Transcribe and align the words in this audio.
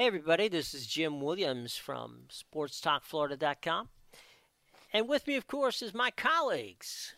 Hey, 0.00 0.06
everybody, 0.06 0.48
this 0.48 0.72
is 0.72 0.86
Jim 0.86 1.20
Williams 1.20 1.76
from 1.76 2.22
SportsTalkFlorida.com. 2.30 3.90
And 4.94 5.06
with 5.06 5.26
me, 5.26 5.36
of 5.36 5.46
course, 5.46 5.82
is 5.82 5.92
my 5.92 6.10
colleagues, 6.10 7.16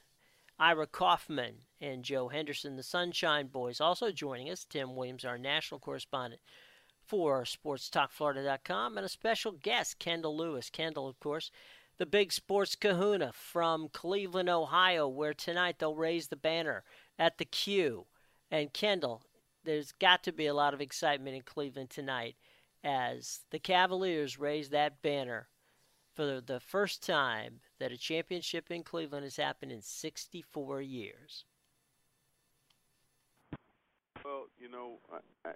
Ira 0.59 0.89
Kaufman 0.89 1.59
and 1.81 2.03
Joe 2.03 2.27
Henderson, 2.27 2.75
the 2.75 2.83
Sunshine 2.83 3.47
Boys. 3.47 3.81
Also 3.81 4.11
joining 4.11 4.51
us, 4.51 4.67
Tim 4.69 4.97
Williams, 4.97 5.25
our 5.25 5.39
national 5.39 5.79
correspondent 5.79 6.43
for 7.07 7.45
SportsTalkFlorida.com, 7.45 8.97
and 8.97 9.07
a 9.07 9.09
special 9.09 9.53
guest, 9.53 10.01
Kendall 10.01 10.37
Lewis. 10.37 10.69
Kendall, 10.69 11.07
of 11.07 11.21
course, 11.21 11.53
the 11.99 12.05
big 12.05 12.33
sports 12.33 12.75
kahuna 12.75 13.31
from 13.33 13.91
Cleveland, 13.93 14.49
Ohio, 14.49 15.07
where 15.07 15.35
tonight 15.35 15.77
they'll 15.79 15.95
raise 15.95 16.27
the 16.27 16.37
banner 16.37 16.83
at 17.17 17.39
the 17.39 17.45
Q. 17.45 18.07
And 18.51 18.73
Kendall, 18.73 19.23
there's 19.63 19.93
got 19.93 20.25
to 20.25 20.33
be 20.33 20.47
a 20.47 20.55
lot 20.55 20.75
of 20.75 20.81
excitement 20.81 21.37
in 21.37 21.43
Cleveland 21.43 21.91
tonight 21.91 22.35
as 22.85 23.41
the 23.51 23.59
Cavaliers 23.59 24.39
raise 24.39 24.71
that 24.71 25.03
banner 25.03 25.49
for 26.15 26.41
the 26.41 26.61
first 26.61 27.05
time 27.05 27.61
that 27.79 27.93
a 27.93 27.97
championship 27.97 28.71
in 28.71 28.83
Cleveland 28.83 29.25
has 29.25 29.37
happened 29.37 29.73
in 29.73 29.81
64 29.81 30.83
years. 30.83 31.45
Well, 34.25 34.47
you 34.61 34.71
know, 34.71 34.99
I, 35.13 35.51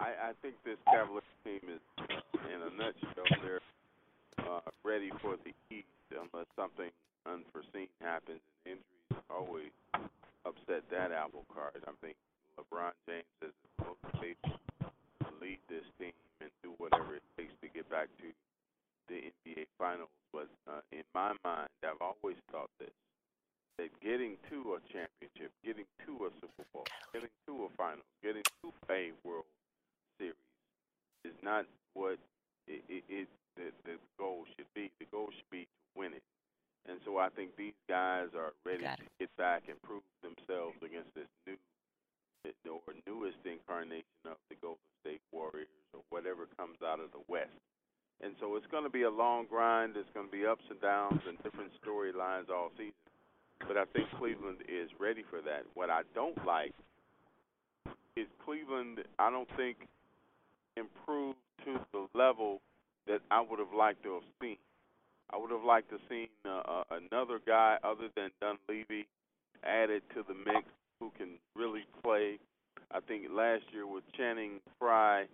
I, 0.00 0.30
I 0.30 0.32
think 0.42 0.54
this 0.64 0.78
Cavaliers 0.86 1.22
team 1.44 1.60
is, 1.68 1.80
in 2.08 2.62
a 2.62 2.70
nutshell, 2.76 3.24
they're 3.42 3.60
uh, 4.38 4.60
ready 4.84 5.10
for 5.20 5.36
the 5.44 5.52
East 5.74 5.86
unless 6.10 6.46
something 6.56 6.90
unforeseen 7.26 7.88
happens. 8.00 8.40
And 8.64 8.78
injuries 9.10 9.24
always 9.28 9.70
upset 10.46 10.84
that 10.90 11.12
apple 11.12 11.44
cart. 11.52 11.76
I 11.86 11.90
think 12.00 12.16
LeBron 12.58 12.92
James 13.06 13.24
is 13.42 13.52
motivated 13.78 14.58
lead 15.50 15.58
this 15.66 15.86
team 15.98 16.14
and 16.38 16.50
do 16.62 16.70
whatever 16.78 17.18
it 17.18 17.26
takes 17.34 17.50
to 17.58 17.66
get 17.74 17.90
back 17.90 18.06
to 18.22 18.30
the 19.10 19.18
NBA 19.26 19.66
Finals. 19.74 20.14
But 20.30 20.46
uh, 20.70 20.86
in 20.94 21.02
my 21.10 21.34
mind, 21.42 21.66
I've 21.82 21.98
always 21.98 22.38
thought 22.52 22.70
this 22.78 22.94
that 23.78 23.90
getting 23.98 24.36
to 24.52 24.76
a 24.76 24.80
championship, 24.92 25.50
getting 25.64 25.88
to 26.06 26.12
a 26.26 26.30
Super 26.38 26.66
Bowl, 26.70 26.86
getting 27.12 27.32
to 27.48 27.66
a 27.66 27.68
finals, 27.74 28.06
getting 28.22 28.44
to 28.62 28.68
a 28.92 29.10
World 29.24 29.48
Series 30.20 30.36
is 31.24 31.34
not 31.42 31.64
what 31.94 32.20
it, 32.68 32.84
it, 32.88 33.02
it 33.08 33.28
the, 33.56 33.72
the 33.88 33.96
goal 34.18 34.44
should 34.54 34.70
be. 34.74 34.92
The 35.00 35.06
goal 35.10 35.32
should 35.34 35.50
be 35.50 35.64
to 35.64 35.86
win 35.96 36.12
it. 36.12 36.22
And 36.88 37.00
so 37.04 37.18
I 37.18 37.28
think 37.34 37.56
these 37.56 37.76
guys 37.88 38.28
are 38.36 38.52
ready 38.64 38.84
to 38.84 39.04
get 39.18 39.32
back 39.36 39.64
and 39.68 39.80
prove 39.82 40.04
themselves 40.22 40.76
against 40.84 41.12
this 41.16 41.28
new 41.44 41.56
or 42.68 42.94
newest 43.06 43.40
incarnation 43.44 44.24
of 44.24 44.40
the 44.48 44.56
Golden 44.60 44.90
State 45.04 45.20
Warriors 45.32 45.68
or 45.92 46.00
whatever 46.10 46.48
comes 46.56 46.80
out 46.84 47.00
of 47.00 47.12
the 47.12 47.24
West. 47.28 47.56
And 48.20 48.36
so 48.50 48.56
it's 48.56 48.66
going 48.70 48.84
to 48.84 48.90
be 48.90 49.02
a 49.02 49.10
long 49.10 49.46
grind. 49.48 49.94
There's 49.94 50.10
going 50.12 50.26
to 50.26 50.32
be 50.32 50.44
ups 50.44 50.64
and 50.70 50.80
downs 50.80 51.20
and 51.26 51.36
different 51.42 51.70
storylines 51.84 52.50
all 52.50 52.70
season. 52.76 52.92
But 53.66 53.76
I 53.76 53.84
think 53.92 54.08
Cleveland 54.18 54.58
is 54.68 54.90
ready 54.98 55.22
for 55.28 55.40
that. 55.42 55.62
What 55.74 55.90
I 55.90 56.02
don't 56.14 56.36
like 56.46 56.74
is 58.16 58.26
Cleveland, 58.44 59.00
I 59.18 59.30
don't 59.30 59.48
think, 59.56 59.76
improved 60.76 61.38
to 61.64 61.78
the 61.92 62.06
level 62.18 62.60
that 63.06 63.20
I 63.30 63.40
would 63.40 63.58
have 63.58 63.74
liked 63.76 64.02
to 64.04 64.14
have 64.14 64.28
seen. 64.40 64.56
I 65.32 65.36
would 65.36 65.50
have 65.50 65.62
liked 65.62 65.90
to 65.90 65.96
have 65.96 66.08
seen 66.08 66.28
uh, 66.44 66.62
uh, 66.66 66.84
another 66.90 67.38
guy 67.46 67.76
other 67.84 68.08
than 68.16 68.30
Dunleavy 68.40 69.06
added 69.62 70.02
to 70.14 70.24
the 70.26 70.34
mix 70.34 70.66
who 70.98 71.12
can 71.16 71.38
really 71.54 71.84
play. 72.02 72.38
I 72.90 72.98
think 73.00 73.26
last 73.30 73.62
year 73.72 73.86
with 73.86 74.02
Channing 74.16 74.60
Frye, 74.78 75.26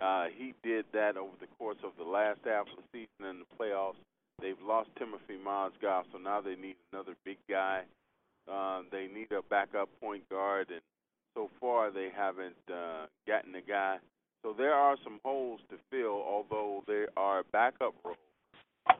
uh, 0.00 0.26
he 0.34 0.54
did 0.62 0.86
that 0.92 1.16
over 1.16 1.34
the 1.40 1.46
course 1.58 1.78
of 1.84 1.92
the 1.98 2.04
last 2.04 2.40
half 2.44 2.66
of 2.66 2.76
the 2.76 2.84
season 2.92 3.28
and 3.28 3.40
the 3.42 3.64
playoffs. 3.64 4.00
They've 4.40 4.60
lost 4.66 4.88
Timothy 4.98 5.36
Mozgov, 5.36 6.04
so 6.12 6.18
now 6.18 6.40
they 6.40 6.56
need 6.56 6.76
another 6.92 7.14
big 7.24 7.36
guy. 7.48 7.82
Uh, 8.50 8.82
they 8.90 9.06
need 9.12 9.30
a 9.32 9.42
backup 9.42 9.88
point 10.00 10.26
guard, 10.30 10.68
and 10.70 10.80
so 11.34 11.50
far 11.60 11.90
they 11.90 12.08
haven't 12.14 12.56
uh, 12.72 13.06
gotten 13.26 13.54
a 13.54 13.60
guy. 13.60 13.98
So 14.42 14.54
there 14.56 14.72
are 14.72 14.96
some 15.04 15.20
holes 15.22 15.60
to 15.68 15.76
fill, 15.90 16.22
although 16.26 16.82
there 16.86 17.08
are 17.16 17.42
backup 17.52 17.94
roles. 18.02 18.16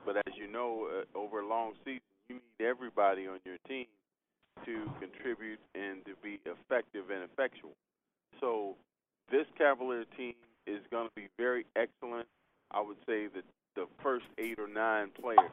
But 0.04 0.18
as 0.18 0.34
you 0.36 0.46
know, 0.46 0.88
uh, 0.90 1.18
over 1.18 1.40
a 1.40 1.46
long 1.46 1.72
season, 1.84 2.02
you 2.28 2.34
need 2.36 2.66
everybody 2.66 3.26
on 3.26 3.38
your 3.46 3.56
team 3.66 3.86
to 4.66 4.90
contribute 5.00 5.58
and 5.74 6.04
to 6.04 6.12
be 6.22 6.38
effective 6.44 7.08
and 7.10 7.24
effectual. 7.24 7.72
So 8.40 8.76
this 9.30 9.46
Cavalier 9.56 10.04
team 10.16 10.34
is 10.70 10.82
going 10.90 11.08
to 11.08 11.14
be 11.14 11.28
very 11.36 11.66
excellent. 11.76 12.26
I 12.70 12.80
would 12.80 12.96
say 13.06 13.26
that 13.34 13.44
the 13.74 13.86
first 14.02 14.26
eight 14.38 14.58
or 14.58 14.68
nine 14.68 15.10
players, 15.20 15.50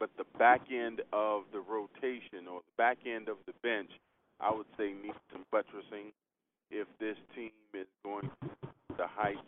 but 0.00 0.10
the 0.16 0.24
back 0.38 0.62
end 0.72 1.02
of 1.12 1.44
the 1.52 1.60
rotation 1.60 2.48
or 2.50 2.60
the 2.60 2.76
back 2.76 2.98
end 3.06 3.28
of 3.28 3.36
the 3.46 3.52
bench, 3.62 3.90
I 4.40 4.52
would 4.52 4.66
say 4.76 4.92
needs 4.92 5.18
some 5.32 5.44
buttressing 5.52 6.12
if 6.70 6.88
this 6.98 7.16
team 7.34 7.50
is 7.74 7.86
going 8.04 8.30
to 8.42 8.50
the 8.96 9.06
heights 9.06 9.38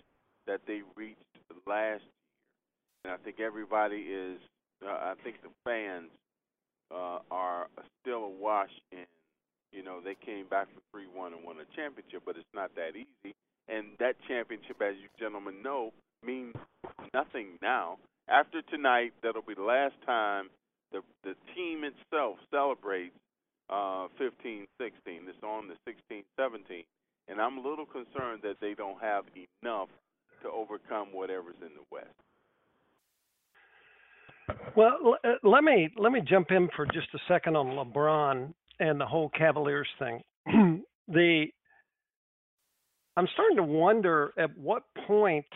that 0.47 0.61
they 0.67 0.83
reached 0.97 1.19
last 1.67 2.03
year. 2.03 3.05
And 3.05 3.13
I 3.13 3.17
think 3.19 3.41
everybody 3.41 3.97
is, 3.97 4.39
uh, 4.85 4.91
I 4.91 5.15
think 5.23 5.43
the 5.43 5.51
fans 5.65 6.11
uh, 6.95 7.19
are 7.31 7.67
still 8.01 8.25
awash 8.25 8.71
in, 8.93 9.05
you 9.73 9.83
know, 9.83 10.01
they 10.03 10.15
came 10.15 10.47
back 10.47 10.69
from 10.73 10.83
3 10.93 11.07
1 11.13 11.33
and 11.33 11.45
won 11.45 11.57
a 11.57 11.77
championship, 11.77 12.23
but 12.25 12.37
it's 12.37 12.55
not 12.55 12.71
that 12.77 12.97
easy. 12.97 13.35
And 13.69 13.87
that 13.99 14.17
championship, 14.29 14.81
as 14.83 14.95
you 15.01 15.09
gentlemen 15.19 15.63
know, 15.63 15.93
means 16.25 16.55
nothing 17.13 17.59
now. 17.63 17.99
After 18.29 18.63
tonight, 18.63 19.13
that'll 19.23 19.43
be 19.43 19.55
the 19.55 19.63
last 19.63 19.95
time 20.07 20.49
the 20.93 21.01
the 21.23 21.35
team 21.55 21.83
itself 21.85 22.37
celebrates 22.51 23.17
uh, 23.71 24.09
15 24.19 24.67
16. 24.79 24.93
It's 25.29 25.43
on 25.43 25.69
the 25.69 25.75
16 25.85 26.25
17. 26.37 26.85
And 27.29 27.41
I'm 27.41 27.59
a 27.59 27.69
little 27.69 27.87
concerned 27.87 28.41
that 28.43 28.57
they 28.61 28.75
don't 28.75 29.01
have 29.01 29.25
enough 29.63 29.89
to 30.43 30.51
overcome 30.51 31.09
whatever's 31.13 31.57
in 31.63 31.71
the 31.75 31.85
West. 31.91 32.09
Well, 34.77 35.17
uh, 35.25 35.29
let 35.43 35.65
me 35.65 35.91
let 35.97 36.13
me 36.13 36.21
jump 36.21 36.51
in 36.51 36.69
for 36.77 36.85
just 36.87 37.09
a 37.15 37.19
second 37.29 37.57
on 37.57 37.69
LeBron 37.69 38.53
and 38.81 39.01
the 39.01 39.07
whole 39.07 39.31
Cavaliers 39.31 39.89
thing. 39.99 40.23
the 41.09 41.47
I'm 43.17 43.29
starting 43.35 43.57
to 43.57 43.63
wonder 43.63 44.33
at 44.39 44.57
what 44.57 44.83
point 45.07 45.47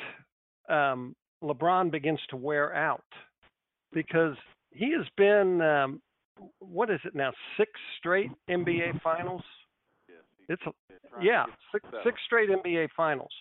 um, 0.68 1.14
LeBron 1.42 1.90
begins 1.90 2.20
to 2.30 2.36
wear 2.36 2.74
out 2.74 3.04
because 3.92 4.36
he 4.70 4.92
has 4.92 5.06
been 5.16 5.60
um, 5.60 6.00
what 6.60 6.90
is 6.90 7.00
it 7.04 7.14
now 7.14 7.32
six 7.56 7.70
straight 7.98 8.30
NBA 8.48 9.00
finals. 9.02 9.42
It's 10.48 10.62
a, 10.66 10.70
yeah 11.20 11.44
six 11.72 11.84
six 12.04 12.18
straight 12.24 12.48
NBA 12.48 12.88
finals, 12.96 13.32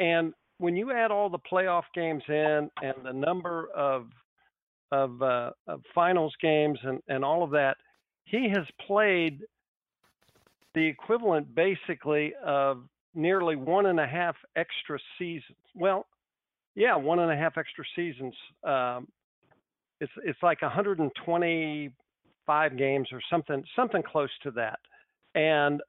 and 0.00 0.34
when 0.58 0.76
you 0.76 0.92
add 0.92 1.10
all 1.10 1.30
the 1.30 1.38
playoff 1.38 1.84
games 1.94 2.22
in 2.28 2.70
and 2.82 2.94
the 3.04 3.12
number 3.12 3.68
of 3.74 4.06
of, 4.92 5.22
uh, 5.22 5.50
of 5.66 5.80
finals 5.94 6.34
games 6.40 6.78
and, 6.82 7.00
and 7.08 7.24
all 7.24 7.42
of 7.42 7.50
that, 7.50 7.78
he 8.24 8.50
has 8.50 8.66
played 8.86 9.40
the 10.74 10.84
equivalent 10.84 11.54
basically 11.54 12.34
of 12.44 12.82
nearly 13.14 13.56
one 13.56 13.86
and 13.86 13.98
a 14.00 14.06
half 14.06 14.36
extra 14.56 14.98
seasons. 15.18 15.56
Well, 15.74 16.06
yeah, 16.74 16.96
one 16.96 17.18
and 17.18 17.30
a 17.30 17.36
half 17.36 17.58
extra 17.58 17.84
seasons. 17.94 18.34
Um, 18.64 19.08
it's 20.00 20.12
it's 20.24 20.42
like 20.42 20.62
125 20.62 22.78
games 22.78 23.08
or 23.12 23.20
something 23.30 23.62
something 23.76 24.02
close 24.02 24.30
to 24.42 24.50
that, 24.52 24.78
and 25.34 25.82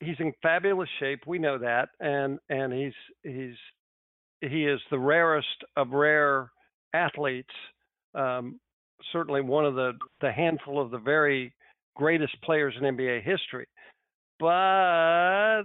he's 0.00 0.16
in 0.18 0.32
fabulous 0.42 0.88
shape. 1.00 1.20
We 1.26 1.38
know 1.38 1.58
that, 1.58 1.90
and 2.00 2.38
and 2.50 2.72
he's 2.72 2.92
he's 3.22 3.54
he 4.40 4.66
is 4.66 4.80
the 4.90 4.98
rarest 4.98 5.64
of 5.76 5.90
rare 5.90 6.50
athletes, 6.92 7.52
um, 8.14 8.60
certainly 9.12 9.40
one 9.40 9.64
of 9.64 9.74
the, 9.74 9.92
the 10.20 10.32
handful 10.32 10.80
of 10.80 10.90
the 10.90 10.98
very 10.98 11.52
greatest 11.94 12.40
players 12.42 12.74
in 12.78 12.96
NBA 12.96 13.22
history. 13.22 13.66
But 14.38 15.62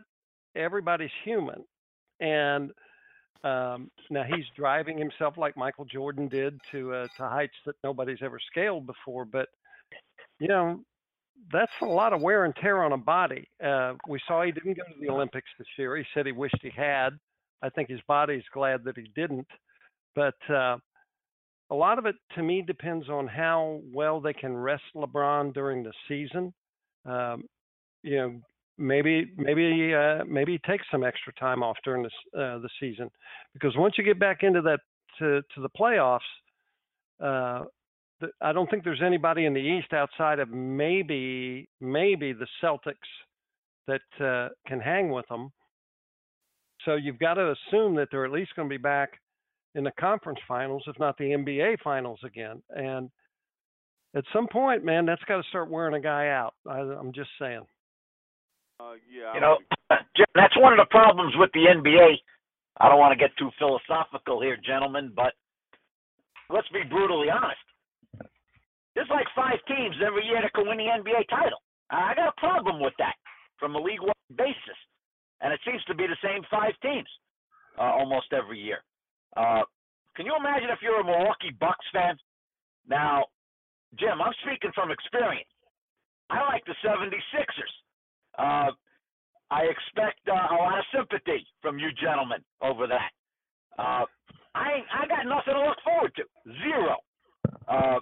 everybody's 0.56 1.12
human. 1.23 1.63
And 2.19 2.71
um, 3.44 3.89
now 4.09 4.23
he's 4.23 4.45
driving 4.56 4.97
himself 4.97 5.38
like 5.38 5.57
Michael 5.57 5.85
Jordan 5.85 6.27
did 6.27 6.59
to 6.71 6.94
uh, 6.94 7.07
to 7.18 7.27
heights 7.27 7.56
that 7.65 7.75
nobody's 7.83 8.19
ever 8.21 8.39
scaled 8.51 8.85
before. 8.85 9.25
But 9.25 9.47
you 10.39 10.47
know, 10.47 10.79
that's 11.51 11.71
a 11.81 11.85
lot 11.85 12.13
of 12.13 12.21
wear 12.21 12.45
and 12.45 12.56
tear 12.56 12.83
on 12.83 12.94
a 12.94 12.97
body. 12.97 13.47
Uh, 13.63 13.94
we 14.07 14.19
saw 14.27 14.44
he 14.44 14.51
didn't 14.51 14.77
go 14.77 14.83
to 14.83 15.00
the 15.00 15.09
Olympics 15.09 15.50
this 15.57 15.68
year. 15.77 15.97
He 15.97 16.03
said 16.13 16.25
he 16.25 16.31
wished 16.31 16.59
he 16.62 16.69
had. 16.75 17.12
I 17.63 17.69
think 17.69 17.89
his 17.89 18.01
body's 18.07 18.44
glad 18.53 18.83
that 18.83 18.97
he 18.97 19.09
didn't. 19.15 19.47
But 20.15 20.35
uh, 20.50 20.77
a 21.71 21.75
lot 21.75 21.97
of 21.97 22.06
it 22.06 22.15
to 22.35 22.44
me 22.44 22.62
depends 22.62 23.09
on 23.09 23.27
how 23.27 23.81
well 23.91 24.19
they 24.19 24.33
can 24.33 24.56
rest 24.56 24.83
LeBron 24.95 25.53
during 25.53 25.83
the 25.83 25.94
season. 26.07 26.53
Um, 27.06 27.45
you 28.03 28.18
know, 28.18 28.41
maybe 28.77 29.31
maybe 29.38 29.94
uh, 29.94 30.23
maybe 30.25 30.59
take 30.68 30.81
some 30.91 31.03
extra 31.03 31.33
time 31.33 31.63
off 31.63 31.77
during 31.83 32.03
this 32.03 32.12
uh, 32.35 32.57
the 32.59 32.69
season 32.79 33.09
because 33.53 33.75
once 33.77 33.95
you 33.97 34.03
get 34.03 34.19
back 34.19 34.44
into 34.44 34.62
that 34.62 34.79
to 35.19 35.41
to 35.53 35.62
the 35.62 35.69
playoffs, 35.69 36.19
uh, 37.19 37.65
the, 38.19 38.29
I 38.41 38.53
don't 38.53 38.69
think 38.69 38.83
there's 38.83 39.01
anybody 39.03 39.45
in 39.45 39.53
the 39.53 39.59
East 39.59 39.94
outside 39.94 40.39
of 40.39 40.50
maybe 40.50 41.68
maybe 41.79 42.33
the 42.33 42.47
Celtics 42.63 42.95
that 43.88 44.25
uh, 44.25 44.50
can 44.68 44.79
hang 44.79 45.09
with 45.09 45.27
them. 45.27 45.51
So 46.85 46.95
you've 46.95 47.19
got 47.19 47.35
to 47.35 47.51
assume 47.51 47.95
that 47.95 48.07
they're 48.12 48.25
at 48.25 48.31
least 48.31 48.56
going 48.56 48.68
to 48.68 48.73
be 48.73 48.81
back 48.81 49.19
in 49.75 49.83
the 49.83 49.91
conference 50.00 50.39
finals, 50.47 50.83
if 50.88 50.97
not 51.00 51.18
the 51.18 51.25
NBA 51.25 51.79
finals 51.83 52.19
again. 52.25 52.62
And 52.71 53.09
at 54.15 54.23
some 54.33 54.47
point, 54.47 54.83
man, 54.83 55.06
that's 55.06 55.23
got 55.23 55.38
to 55.38 55.47
start 55.50 55.69
wearing 55.69 55.95
a 55.95 56.00
guy 56.00 56.29
out. 56.29 56.53
I, 56.68 56.79
I'm 56.79 57.13
just 57.13 57.29
saying. 57.39 57.62
Uh, 58.81 58.98
yeah. 59.06 59.33
You 59.33 59.42
know, 59.42 59.57
that's 60.36 60.57
one 60.57 60.74
of 60.74 60.80
the 60.80 60.89
problems 60.89 61.33
with 61.38 61.51
the 61.54 61.69
NBA. 61.69 62.18
I 62.80 62.89
don't 62.89 63.00
want 63.00 63.12
to 63.12 63.19
get 63.19 63.36
too 63.38 63.51
philosophical 63.60 64.42
here, 64.42 64.57
gentlemen, 64.66 65.12
but 65.16 65.33
let's 66.50 66.68
be 66.69 66.81
brutally 66.89 67.30
honest. 67.30 67.62
There's 68.95 69.10
like 69.10 69.28
five 69.36 69.60
teams 69.68 69.95
every 70.04 70.25
year 70.25 70.42
that 70.42 70.54
can 70.54 70.68
win 70.68 70.78
the 70.78 70.89
NBA 70.89 71.30
title. 71.30 71.62
I 71.92 72.16
got 72.16 72.33
a 72.33 72.39
problem 72.39 72.81
with 72.81 72.94
that 72.98 73.16
from 73.60 73.75
a 73.75 73.81
league-wide 73.81 74.36
basis, 74.36 74.80
and 75.42 75.54
it 75.54 75.60
seems 75.66 75.83
to 75.86 75.95
be 75.95 76.07
the 76.07 76.18
same 76.24 76.42
five 76.50 76.74
teams 76.81 77.07
uh, 77.78 77.92
almost 77.94 78.33
every 78.33 78.60
year. 78.60 78.80
Uh, 79.38 79.63
can 80.16 80.25
you 80.25 80.36
imagine 80.36 80.69
if 80.72 80.80
you're 80.81 81.00
a 81.00 81.06
Milwaukee 81.06 81.56
Bucks 81.60 81.86
fan? 81.94 82.18
Now, 82.88 83.25
Jim, 84.00 84.22
I'm 84.22 84.33
speaking 84.44 84.72
from 84.74 84.92
experience. 84.92 85.48
I 86.30 86.44
like 86.48 86.63
the 86.66 86.75
76ers. 86.83 87.75
Uh, 88.38 88.72
I 89.50 89.63
expect 89.63 90.28
uh, 90.28 90.33
a 90.33 90.56
lot 90.56 90.80
of 90.80 90.86
sympathy 90.95 91.45
from 91.62 91.78
you 91.78 91.89
gentlemen 92.01 92.39
over 92.62 92.88
that. 92.88 93.12
Uh, 93.78 94.06
I 94.56 94.83
I 94.92 95.07
got 95.07 95.25
nothing 95.25 95.54
to 95.54 95.68
look 95.68 95.78
forward 95.83 96.13
to. 96.16 96.24
Zero. 96.63 96.98
Uh, 97.68 98.00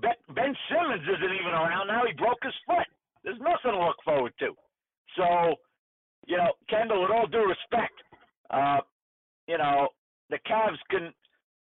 ben, 0.00 0.54
Simmons 0.68 1.02
isn't 1.02 1.34
even 1.40 1.52
around 1.52 1.88
now. 1.88 2.02
He 2.06 2.12
broke 2.14 2.42
his 2.42 2.54
foot. 2.66 2.86
There's 3.22 3.38
nothing 3.38 3.72
to 3.72 3.78
look 3.78 3.96
forward 4.04 4.32
to. 4.40 4.54
So, 5.16 5.56
you 6.26 6.36
know, 6.36 6.52
Kendall, 6.68 7.02
with 7.02 7.10
all 7.10 7.26
due 7.26 7.46
respect, 7.46 7.94
uh, 8.50 8.80
you 9.46 9.58
know, 9.58 9.88
the 10.30 10.38
Cavs 10.46 10.78
can 10.90 11.12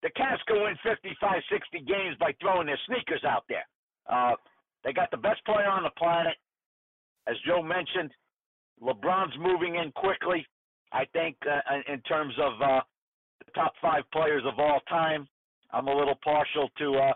the 0.02 0.10
Cavs 0.10 0.44
can 0.46 0.62
win 0.62 0.76
55, 0.82 1.42
60 1.50 1.80
games 1.80 2.16
by 2.20 2.32
throwing 2.40 2.66
their 2.66 2.78
sneakers 2.86 3.24
out 3.24 3.44
there. 3.48 3.66
Uh, 4.06 4.34
they 4.84 4.92
got 4.92 5.10
the 5.10 5.16
best 5.16 5.44
player 5.44 5.66
on 5.68 5.82
the 5.82 5.90
planet. 5.98 6.36
As 7.28 7.36
Joe 7.46 7.62
mentioned, 7.62 8.10
LeBron's 8.82 9.36
moving 9.38 9.76
in 9.76 9.92
quickly. 9.92 10.46
I 10.92 11.04
think 11.12 11.36
uh, 11.46 11.92
in 11.92 12.00
terms 12.02 12.34
of 12.40 12.52
uh, 12.62 12.80
the 13.44 13.52
top 13.52 13.72
five 13.82 14.04
players 14.12 14.42
of 14.46 14.58
all 14.58 14.80
time, 14.88 15.26
I'm 15.72 15.88
a 15.88 15.94
little 15.94 16.18
partial 16.22 16.70
to 16.78 16.94
uh, 16.94 17.12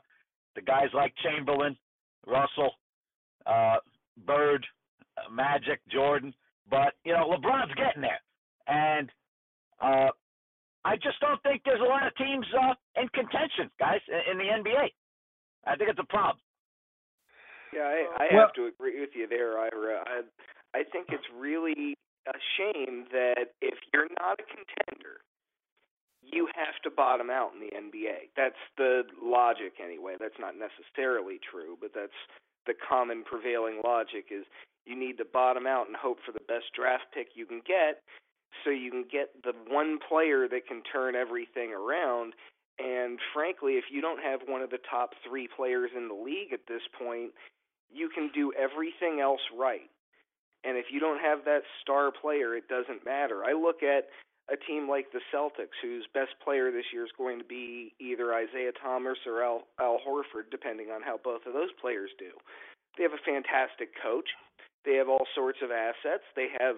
the 0.55 0.63
guys 0.63 0.89
like 0.93 1.15
Chamberlain, 1.23 1.77
Russell, 2.27 2.73
uh, 3.47 3.77
Bird, 4.27 4.67
uh, 5.17 5.31
Magic, 5.31 5.81
Jordan. 5.89 6.35
But 6.69 6.95
you 7.05 7.13
know, 7.13 7.31
LeBron's 7.31 7.75
getting 7.75 8.03
there, 8.03 8.21
and 8.67 9.11
uh, 9.81 10.11
I 10.85 10.97
just 10.97 11.21
don't 11.21 11.43
think 11.43 11.63
there's 11.65 11.81
a 11.81 11.85
lot 11.85 12.07
of 12.07 12.15
teams 12.17 12.47
uh, 12.61 12.75
in 13.01 13.09
contention, 13.09 13.71
guys, 13.79 14.01
in 14.31 14.39
the 14.39 14.45
NBA. 14.45 14.89
I 15.67 15.77
think 15.77 15.91
it's 15.91 15.99
a 15.99 16.05
problem. 16.05 16.39
Yeah, 17.73 17.87
I, 17.87 18.25
I 18.25 18.35
well, 18.35 18.47
have 18.47 18.55
to 18.55 18.67
agree 18.67 19.01
with 19.01 19.11
you 19.15 19.27
there, 19.29 19.59
Ira. 19.59 20.03
I, 20.07 20.23
I 20.75 20.83
think 20.85 21.09
it's 21.11 21.27
really 21.37 21.95
a 22.27 22.39
shame 22.59 23.07
that 23.13 23.55
if 23.63 23.79
you're 23.93 24.09
not 24.19 24.41
a 24.41 24.47
contender, 24.47 25.23
you 26.23 26.49
have 26.55 26.77
to 26.85 26.91
bottom 26.91 27.31
out 27.31 27.53
in 27.55 27.61
the 27.61 27.73
NBA. 27.75 28.31
That's 28.37 28.61
the 28.77 29.03
logic 29.23 29.75
anyway. 29.83 30.15
That's 30.21 30.39
not 30.39 30.55
necessarily 30.55 31.41
true, 31.41 31.77
but 31.81 31.91
that's 31.95 32.17
the 32.67 32.75
common 32.75 33.25
prevailing 33.25 33.81
logic 33.85 34.27
is 34.31 34.45
you 34.85 34.99
need 34.99 35.19
to 35.19 35.25
bottom 35.25 35.67
out 35.67 35.87
and 35.87 35.97
hope 35.97 36.19
for 36.25 36.33
the 36.33 36.45
best 36.47 36.73
draft 36.77 37.05
pick 37.15 37.29
you 37.35 37.47
can 37.47 37.63
get 37.67 38.03
so 38.65 38.71
you 38.71 38.91
can 38.91 39.05
get 39.11 39.31
the 39.43 39.53
one 39.69 39.99
player 40.09 40.49
that 40.49 40.67
can 40.67 40.83
turn 40.83 41.15
everything 41.15 41.73
around. 41.73 42.35
And 42.79 43.19
frankly, 43.33 43.75
if 43.75 43.85
you 43.91 44.01
don't 44.01 44.23
have 44.23 44.41
one 44.47 44.63
of 44.63 44.71
the 44.71 44.81
top 44.91 45.11
3 45.27 45.49
players 45.55 45.91
in 45.97 46.09
the 46.09 46.15
league 46.15 46.53
at 46.53 46.67
this 46.69 46.83
point, 46.99 47.33
you 47.93 48.11
can 48.15 48.31
do 48.35 48.53
everything 48.57 49.21
else 49.21 49.41
right. 49.57 49.91
And 50.65 50.77
if 50.77 50.87
you 50.93 51.01
don't 51.01 51.21
have 51.21 51.45
that 51.45 51.63
star 51.81 52.11
player, 52.13 52.55
it 52.55 52.69
doesn't 52.69 53.05
matter. 53.05 53.45
I 53.45 53.53
look 53.53 53.83
at 53.83 54.09
a 54.53 54.59
team 54.67 54.89
like 54.89 55.07
the 55.13 55.23
Celtics, 55.33 55.79
whose 55.81 56.05
best 56.13 56.35
player 56.43 56.71
this 56.71 56.85
year 56.93 57.05
is 57.05 57.15
going 57.17 57.39
to 57.39 57.45
be 57.45 57.95
either 58.01 58.35
Isaiah 58.35 58.75
Thomas 58.83 59.17
or 59.25 59.43
Al, 59.43 59.63
Al 59.81 59.99
Horford, 60.03 60.51
depending 60.51 60.91
on 60.91 61.03
how 61.03 61.19
both 61.23 61.47
of 61.47 61.55
those 61.55 61.71
players 61.81 62.11
do. 62.19 62.31
They 62.99 63.05
have 63.05 63.15
a 63.15 63.25
fantastic 63.25 63.91
coach. 64.03 64.29
They 64.85 64.95
have 64.97 65.09
all 65.09 65.27
sorts 65.35 65.59
of 65.63 65.71
assets. 65.71 66.27
They 66.35 66.49
have 66.59 66.77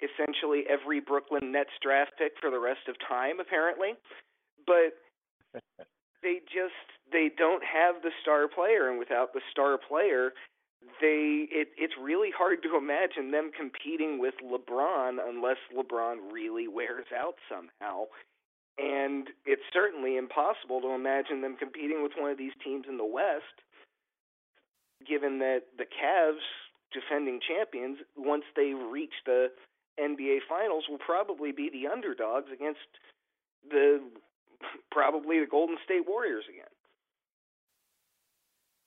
essentially 0.00 0.64
every 0.68 1.00
Brooklyn 1.00 1.52
Nets 1.52 1.76
draft 1.82 2.12
pick 2.16 2.32
for 2.40 2.50
the 2.50 2.58
rest 2.58 2.88
of 2.88 2.96
time, 3.06 3.38
apparently. 3.38 3.94
But 4.66 4.96
they 6.22 6.40
just 6.48 6.88
they 7.12 7.30
don't 7.36 7.62
have 7.64 8.02
the 8.02 8.10
star 8.22 8.48
player, 8.48 8.88
and 8.88 8.98
without 8.98 9.32
the 9.32 9.40
star 9.50 9.78
player, 9.78 10.32
they 11.00 11.48
it 11.50 11.68
it's 11.76 11.94
really 12.00 12.30
hard 12.36 12.62
to 12.62 12.76
imagine 12.76 13.30
them 13.30 13.50
competing 13.56 14.18
with 14.18 14.34
LeBron 14.42 15.18
unless 15.26 15.58
LeBron 15.76 16.32
really 16.32 16.68
wears 16.68 17.06
out 17.16 17.36
somehow. 17.48 18.04
And 18.78 19.28
it's 19.44 19.66
certainly 19.72 20.16
impossible 20.16 20.80
to 20.80 20.94
imagine 20.94 21.42
them 21.42 21.56
competing 21.58 22.02
with 22.02 22.12
one 22.16 22.30
of 22.30 22.38
these 22.38 22.56
teams 22.64 22.86
in 22.88 22.96
the 22.96 23.04
West, 23.04 23.60
given 25.06 25.38
that 25.40 25.76
the 25.76 25.84
Cavs, 25.84 26.46
defending 26.92 27.40
champions, 27.44 27.98
once 28.16 28.44
they 28.56 28.72
reach 28.72 29.12
the 29.26 29.48
NBA 30.00 30.38
Finals, 30.48 30.84
will 30.88 31.02
probably 31.02 31.52
be 31.52 31.68
the 31.68 31.92
underdogs 31.92 32.48
against 32.52 32.88
the 33.68 34.00
probably 34.90 35.40
the 35.40 35.46
Golden 35.46 35.76
State 35.84 36.08
Warriors 36.08 36.44
again. 36.48 36.72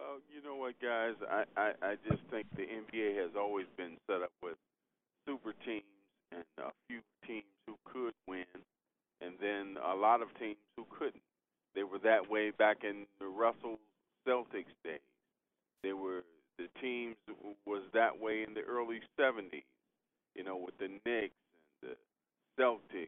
Uh, 0.04 0.20
you 0.28 0.44
know 0.44 0.56
what, 0.56 0.76
guys? 0.84 1.16
I, 1.32 1.44
I, 1.56 1.72
I 1.82 1.96
just 2.10 2.22
think 2.30 2.46
the 2.58 2.68
NBA 2.68 3.16
has 3.24 3.32
always 3.40 3.68
been 3.78 3.96
set 4.06 4.22
up 4.22 4.36
with 4.44 4.56
super 5.26 5.54
teams 5.66 5.88
and 6.32 6.44
a 6.60 6.72
few 6.90 7.00
teams 7.26 7.48
who 7.68 7.76
could 7.86 8.14
win, 8.28 8.52
and 9.22 9.34
then 9.40 9.78
a 9.80 9.96
lot 9.96 10.22
of 10.22 10.28
teams 10.40 10.60
who 10.76 10.86
couldn't. 10.92 11.24
They 11.74 11.84
were 11.84 12.00
that 12.04 12.30
way 12.30 12.52
back 12.52 12.84
in 12.84 13.06
the 13.20 13.28
Russell 13.28 13.80
Celtics 14.28 14.76
days. 14.84 15.00
They 15.84 15.94
were 15.94 16.24
the 16.58 16.68
teams 16.82 17.16
was 17.66 17.84
that 17.94 18.20
way 18.20 18.44
in 18.46 18.54
the 18.54 18.62
early 18.62 19.00
'70s. 19.18 19.64
You 20.36 20.44
know, 20.44 20.58
with 20.58 20.78
the 20.80 20.90
Knicks 21.06 21.34
and 21.82 21.92
the 21.92 22.62
Celtics. 22.62 23.08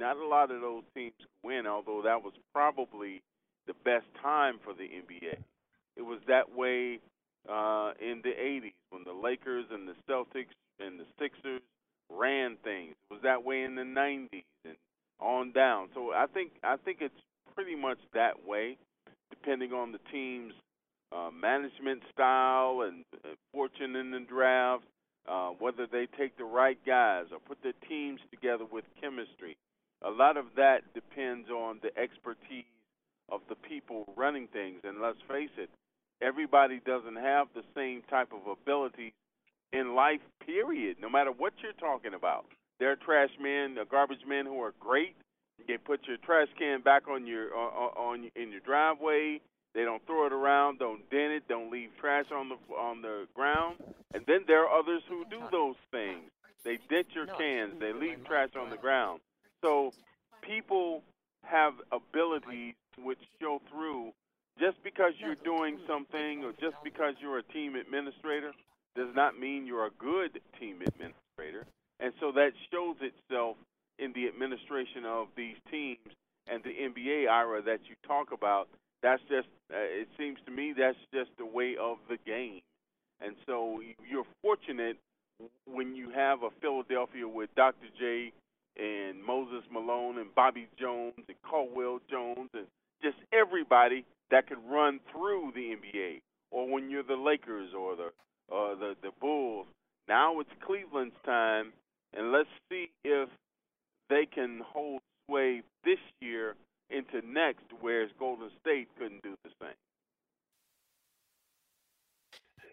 Not 0.00 0.16
a 0.16 0.26
lot 0.26 0.50
of 0.50 0.60
those 0.60 0.82
teams 0.96 1.14
win, 1.44 1.66
although 1.66 2.02
that 2.02 2.22
was 2.24 2.32
probably 2.52 3.22
the 3.68 3.74
best 3.84 4.06
time 4.20 4.58
for 4.64 4.74
the 4.74 4.88
NBA. 4.88 5.38
Was 6.12 6.20
that 6.28 6.54
way 6.54 7.00
uh, 7.48 7.92
in 7.98 8.20
the 8.22 8.36
80s 8.36 8.76
when 8.90 9.02
the 9.04 9.14
Lakers 9.14 9.64
and 9.72 9.88
the 9.88 9.94
Celtics 10.06 10.52
and 10.78 11.00
the 11.00 11.06
Sixers 11.18 11.62
ran 12.10 12.58
things. 12.62 12.94
It 13.10 13.14
was 13.14 13.22
that 13.22 13.44
way 13.44 13.62
in 13.62 13.76
the 13.76 13.80
90s 13.80 14.44
and 14.66 14.76
on 15.18 15.52
down. 15.52 15.88
So 15.94 16.12
I 16.12 16.26
think 16.26 16.52
I 16.62 16.76
think 16.76 16.98
it's 17.00 17.18
pretty 17.54 17.76
much 17.76 17.96
that 18.12 18.46
way, 18.46 18.76
depending 19.30 19.72
on 19.72 19.92
the 19.92 20.00
team's 20.12 20.52
uh, 21.16 21.30
management 21.32 22.02
style 22.12 22.82
and 22.86 23.06
fortune 23.54 23.96
in 23.96 24.10
the 24.10 24.20
draft, 24.20 24.84
uh, 25.26 25.48
whether 25.58 25.86
they 25.90 26.06
take 26.18 26.36
the 26.36 26.44
right 26.44 26.78
guys 26.84 27.24
or 27.32 27.38
put 27.38 27.62
their 27.62 27.72
teams 27.88 28.20
together 28.30 28.66
with 28.70 28.84
chemistry. 29.00 29.56
A 30.04 30.10
lot 30.10 30.36
of 30.36 30.44
that 30.56 30.92
depends 30.92 31.48
on 31.48 31.80
the 31.82 31.96
expertise 31.98 32.68
of 33.30 33.40
the 33.48 33.54
people 33.54 34.04
running 34.14 34.46
things. 34.52 34.80
And 34.84 35.00
let's 35.00 35.20
face 35.26 35.56
it, 35.56 35.70
everybody 36.22 36.80
doesn't 36.86 37.16
have 37.16 37.48
the 37.54 37.62
same 37.74 38.02
type 38.08 38.28
of 38.32 38.46
ability 38.50 39.12
in 39.72 39.94
life, 39.94 40.20
period, 40.44 40.96
no 41.00 41.08
matter 41.08 41.32
what 41.32 41.52
you're 41.62 41.72
talking 41.72 42.14
about. 42.14 42.44
There 42.78 42.90
are 42.92 42.96
trash 42.96 43.30
men, 43.40 43.76
uh, 43.78 43.84
garbage 43.90 44.24
men 44.26 44.46
who 44.46 44.60
are 44.62 44.74
great. 44.80 45.16
They 45.68 45.76
put 45.78 46.00
your 46.06 46.16
trash 46.18 46.48
can 46.58 46.80
back 46.80 47.08
on 47.08 47.26
your 47.26 47.54
uh, 47.54 48.00
on 48.00 48.30
in 48.34 48.50
your 48.50 48.60
driveway. 48.60 49.40
They 49.74 49.84
don't 49.84 50.04
throw 50.06 50.26
it 50.26 50.32
around, 50.32 50.80
don't 50.80 51.08
dent 51.10 51.32
it, 51.32 51.48
don't 51.48 51.70
leave 51.70 51.90
trash 52.00 52.26
on 52.34 52.48
the 52.48 52.74
on 52.74 53.02
the 53.02 53.26
ground. 53.34 53.76
And 54.12 54.24
then 54.26 54.44
there 54.46 54.66
are 54.66 54.78
others 54.78 55.02
who 55.08 55.24
do 55.30 55.40
those 55.50 55.76
things. 55.90 56.30
They 56.64 56.78
dent 56.90 57.06
your 57.14 57.26
cans, 57.26 57.74
they 57.80 57.92
leave 57.92 58.24
trash 58.24 58.50
on 58.60 58.70
the 58.70 58.76
ground. 58.76 59.20
So 59.62 59.92
people 60.42 61.02
have 61.44 61.74
abilities 61.90 62.74
which 62.98 63.18
show 63.40 63.60
through 63.70 64.12
just 64.62 64.78
because 64.84 65.12
you're 65.18 65.42
doing 65.42 65.78
something 65.88 66.44
or 66.44 66.52
just 66.52 66.76
because 66.84 67.14
you're 67.20 67.38
a 67.38 67.42
team 67.42 67.74
administrator 67.74 68.52
does 68.94 69.10
not 69.16 69.36
mean 69.38 69.66
you're 69.66 69.86
a 69.86 69.96
good 69.98 70.38
team 70.60 70.78
administrator. 70.86 71.66
And 71.98 72.12
so 72.20 72.30
that 72.32 72.52
shows 72.70 72.94
itself 73.00 73.56
in 73.98 74.12
the 74.14 74.28
administration 74.28 75.04
of 75.04 75.26
these 75.36 75.56
teams 75.68 76.06
and 76.46 76.62
the 76.62 76.70
NBA 76.70 77.28
Ira 77.28 77.62
that 77.62 77.80
you 77.88 77.96
talk 78.06 78.30
about. 78.30 78.68
That's 79.02 79.22
just, 79.22 79.48
uh, 79.72 79.82
it 79.82 80.06
seems 80.16 80.38
to 80.46 80.52
me, 80.52 80.74
that's 80.78 80.98
just 81.12 81.30
the 81.38 81.46
way 81.46 81.74
of 81.80 81.98
the 82.08 82.18
game. 82.24 82.60
And 83.20 83.34
so 83.46 83.80
you're 84.08 84.26
fortunate 84.42 84.96
when 85.66 85.96
you 85.96 86.10
have 86.10 86.44
a 86.44 86.50
Philadelphia 86.60 87.26
with 87.26 87.50
Dr. 87.56 87.90
J 87.98 88.32
and 88.78 89.22
Moses 89.24 89.64
Malone 89.72 90.18
and 90.18 90.32
Bobby 90.36 90.68
Jones 90.78 91.14
and 91.16 91.36
Caldwell 91.42 91.98
Jones 92.08 92.50
and 92.54 92.66
just 93.02 93.16
everybody 93.32 94.04
that 94.30 94.46
could 94.46 94.58
run 94.68 95.00
through 95.10 95.52
the 95.54 95.76
NBA. 95.76 96.20
Or 96.50 96.68
when 96.68 96.90
you're 96.90 97.02
the 97.02 97.16
Lakers 97.16 97.70
or 97.78 97.96
the 97.96 98.10
uh, 98.52 98.74
the 98.74 98.94
the 99.02 99.10
Bulls. 99.20 99.66
Now 100.08 100.40
it's 100.40 100.50
Cleveland's 100.66 101.14
time, 101.24 101.72
and 102.12 102.32
let's 102.32 102.48
see 102.68 102.90
if 103.04 103.28
they 104.10 104.26
can 104.26 104.60
hold 104.66 105.00
sway 105.26 105.62
this 105.84 105.98
year 106.20 106.54
into 106.90 107.26
next, 107.26 107.64
whereas 107.80 108.10
Golden 108.18 108.50
State 108.60 108.88
couldn't 108.98 109.22
do 109.22 109.34
the 109.44 109.50
same. 109.60 109.74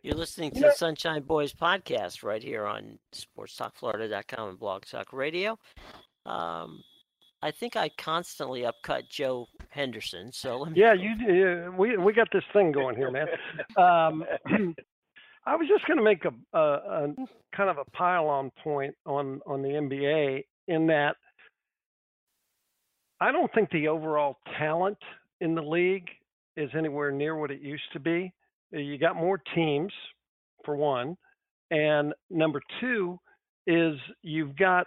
You're 0.01 0.15
listening 0.15 0.51
to 0.51 0.61
the 0.61 0.71
Sunshine 0.71 1.23
Boys 1.23 1.53
podcast 1.53 2.23
right 2.23 2.41
here 2.41 2.65
on 2.65 2.99
SportsTalkFlorida.com 3.13 4.49
and 4.49 4.59
Blog 4.59 4.85
Talk 4.85 5.11
Radio. 5.11 5.57
Um, 6.25 6.83
I 7.41 7.51
think 7.51 7.75
I 7.75 7.89
constantly 7.97 8.65
upcut 8.65 9.09
Joe 9.09 9.47
Henderson. 9.69 10.31
So. 10.33 10.67
Yeah, 10.73 10.93
you. 10.93 11.73
We 11.77 11.97
we 11.97 12.13
got 12.13 12.27
this 12.33 12.43
thing 12.53 12.71
going 12.71 12.95
here, 12.95 13.11
man. 13.11 13.27
Um, 13.77 14.25
I 15.45 15.55
was 15.55 15.67
just 15.67 15.85
going 15.87 15.97
to 15.97 16.03
make 16.03 16.25
a, 16.25 16.57
a, 16.57 16.61
a, 16.61 17.07
kind 17.55 17.69
of 17.69 17.77
a 17.77 17.85
pile-on 17.91 18.51
point 18.61 18.93
on 19.05 19.39
on 19.47 19.61
the 19.61 19.69
NBA 19.69 20.43
in 20.67 20.87
that 20.87 21.15
I 23.21 23.31
don't 23.31 23.51
think 23.53 23.69
the 23.71 23.87
overall 23.87 24.37
talent 24.57 24.97
in 25.41 25.55
the 25.55 25.61
league 25.61 26.07
is 26.55 26.69
anywhere 26.77 27.11
near 27.11 27.35
what 27.35 27.51
it 27.51 27.61
used 27.61 27.91
to 27.93 27.99
be. 27.99 28.33
You 28.71 28.97
got 28.97 29.15
more 29.15 29.41
teams, 29.55 29.91
for 30.63 30.75
one, 30.75 31.17
and 31.71 32.13
number 32.29 32.61
two 32.79 33.19
is 33.65 33.95
you've 34.21 34.55
got 34.55 34.85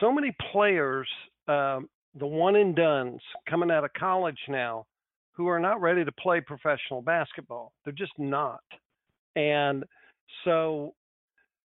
so 0.00 0.12
many 0.12 0.34
players, 0.52 1.08
um, 1.50 1.88
the 2.18 2.26
one 2.26 2.56
and 2.56 2.74
dones 2.74 3.20
coming 3.48 3.70
out 3.70 3.84
of 3.84 3.92
college 3.94 4.38
now, 4.48 4.86
who 5.32 5.46
are 5.48 5.60
not 5.60 5.80
ready 5.80 6.04
to 6.04 6.12
play 6.12 6.40
professional 6.40 7.02
basketball. 7.02 7.72
They're 7.84 7.94
just 7.94 8.12
not. 8.18 8.62
And 9.36 9.84
so 10.44 10.94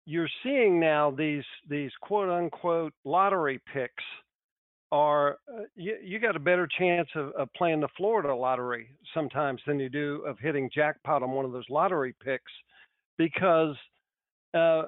you're 0.05 0.29
seeing 0.43 0.81
now 0.81 1.11
these 1.11 1.45
these 1.69 1.91
quote 2.01 2.29
unquote 2.29 2.93
lottery 3.05 3.61
picks 3.73 4.05
are 4.91 5.39
uh, 5.49 5.63
you, 5.75 5.97
you 6.03 6.19
got 6.19 6.37
a 6.37 6.41
better 6.41 6.69
chance 6.79 7.09
of, 7.15 7.31
of 7.33 7.49
playing 7.57 7.81
the 7.81 7.89
Florida 7.97 8.35
lottery 8.35 8.91
sometimes 9.15 9.61
than 9.67 9.81
you 9.81 9.89
do 9.89 10.23
of 10.27 10.39
hitting 10.39 10.69
jackpot 10.75 11.23
on 11.23 11.31
one 11.31 11.45
of 11.45 11.53
those 11.53 11.69
lottery 11.71 12.15
picks 12.23 12.53
because 13.17 13.75
uh, 14.55 14.83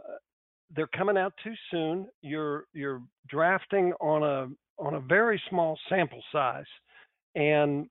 they're 0.74 0.88
coming 0.88 1.16
out 1.16 1.32
too 1.42 1.54
soon. 1.70 2.06
You're 2.22 2.64
you're 2.72 3.02
drafting 3.28 3.92
on 4.00 4.22
a 4.22 4.82
on 4.82 4.94
a 4.94 5.00
very 5.00 5.40
small 5.48 5.78
sample 5.88 6.22
size, 6.32 6.64
and 7.34 7.88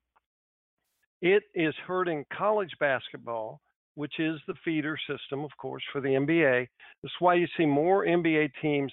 it 1.22 1.42
is 1.54 1.74
hurting 1.86 2.24
college 2.36 2.72
basketball 2.78 3.60
which 3.94 4.18
is 4.18 4.40
the 4.46 4.54
feeder 4.64 4.98
system, 5.08 5.44
of 5.44 5.50
course, 5.56 5.82
for 5.92 6.00
the 6.00 6.08
NBA. 6.08 6.66
That's 7.02 7.14
why 7.20 7.34
you 7.34 7.46
see 7.56 7.66
more 7.66 8.04
NBA 8.04 8.50
teams 8.60 8.92